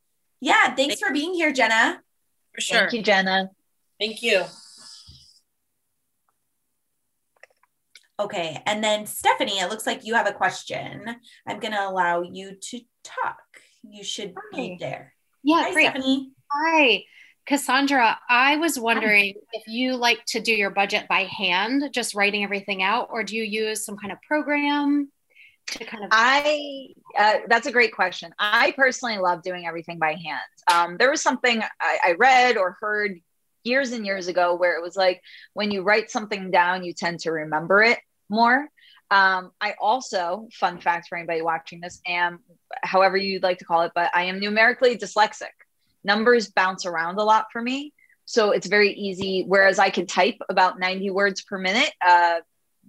[0.40, 2.00] Yeah, thanks Thank for being here, Jenna.
[2.54, 2.78] For sure.
[2.80, 3.50] Thank you, Jenna.
[3.98, 4.44] Thank you.
[8.20, 8.62] Okay.
[8.66, 11.16] And then Stephanie, it looks like you have a question.
[11.46, 13.40] I'm going to allow you to talk.
[13.82, 14.56] You should Hi.
[14.56, 15.14] be there.
[15.42, 15.84] Yeah, Hi, great.
[15.84, 16.32] Stephanie.
[16.52, 17.04] Hi.
[17.46, 19.40] Cassandra, I was wondering Hi.
[19.54, 23.34] if you like to do your budget by hand, just writing everything out, or do
[23.34, 25.10] you use some kind of program
[25.68, 26.10] to kind of?
[26.12, 28.34] I, uh, that's a great question.
[28.38, 30.40] I personally love doing everything by hand.
[30.70, 33.18] Um, there was something I, I read or heard
[33.64, 35.22] years and years ago where it was like
[35.54, 37.98] when you write something down, you tend to remember it
[38.30, 38.68] more.
[39.10, 42.40] Um, I also, fun fact for anybody watching this, am,
[42.82, 45.48] however you'd like to call it, but I am numerically dyslexic.
[46.04, 47.92] Numbers bounce around a lot for me.
[48.24, 49.44] So it's very easy.
[49.46, 52.36] Whereas I can type about 90 words per minute, uh,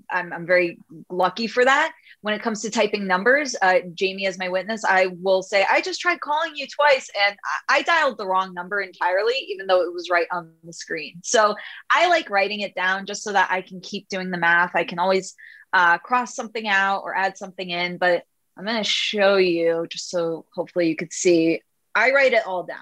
[0.09, 0.77] I'm, I'm very
[1.09, 1.93] lucky for that.
[2.21, 5.81] When it comes to typing numbers, uh, Jamie, as my witness, I will say, I
[5.81, 7.35] just tried calling you twice and
[7.67, 11.19] I, I dialed the wrong number entirely, even though it was right on the screen.
[11.23, 11.55] So
[11.89, 14.75] I like writing it down just so that I can keep doing the math.
[14.75, 15.33] I can always
[15.73, 18.23] uh, cross something out or add something in, but
[18.57, 21.61] I'm going to show you just so hopefully you could see.
[21.95, 22.77] I write it all down.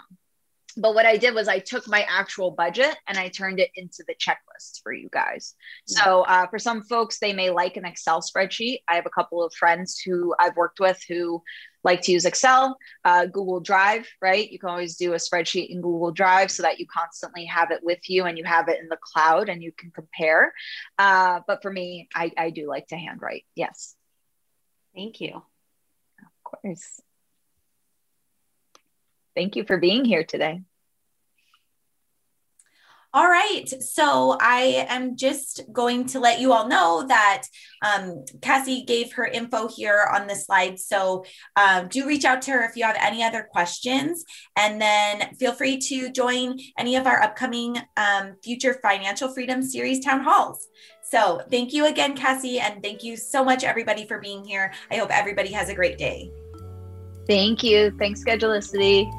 [0.77, 4.03] But what I did was I took my actual budget and I turned it into
[4.07, 5.55] the checklist for you guys.
[5.85, 8.79] So uh, for some folks, they may like an Excel spreadsheet.
[8.87, 11.43] I have a couple of friends who I've worked with who
[11.83, 14.49] like to use Excel, uh, Google Drive, right?
[14.49, 17.79] You can always do a spreadsheet in Google Drive so that you constantly have it
[17.83, 20.53] with you and you have it in the cloud and you can compare.
[20.97, 23.45] Uh, but for me, I, I do like to handwrite.
[23.55, 23.95] Yes.
[24.93, 25.35] Thank you.
[25.35, 27.01] Of course.
[29.39, 30.63] Thank you for being here today.
[33.13, 33.69] All right.
[33.81, 37.43] So I am just going to let you all know that
[37.81, 40.77] um, Cassie gave her info here on the slide.
[40.77, 41.23] So
[41.55, 44.25] um, do reach out to her if you have any other questions.
[44.57, 50.03] And then feel free to join any of our upcoming um, future Financial Freedom Series
[50.03, 50.67] town halls.
[51.01, 52.59] So thank you again, Cassie.
[52.59, 54.73] And thank you so much, everybody, for being here.
[54.91, 56.29] I hope everybody has a great day.
[57.25, 57.95] Thank you.
[57.99, 59.09] Thanks, Schedulicity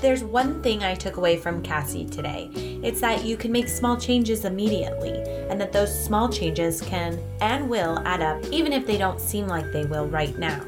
[0.00, 2.50] there's one thing I took away from Cassie today,
[2.82, 5.12] it's that you can make small changes immediately,
[5.48, 9.46] and that those small changes can and will add up even if they don't seem
[9.46, 10.64] like they will right now.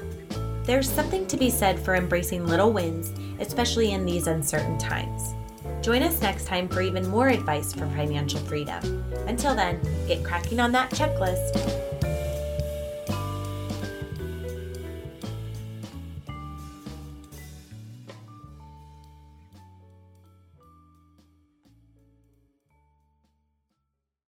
[0.65, 5.35] There's something to be said for embracing little wins, especially in these uncertain times.
[5.83, 9.05] Join us next time for even more advice for financial freedom.
[9.27, 12.00] Until then, get cracking on that checklist.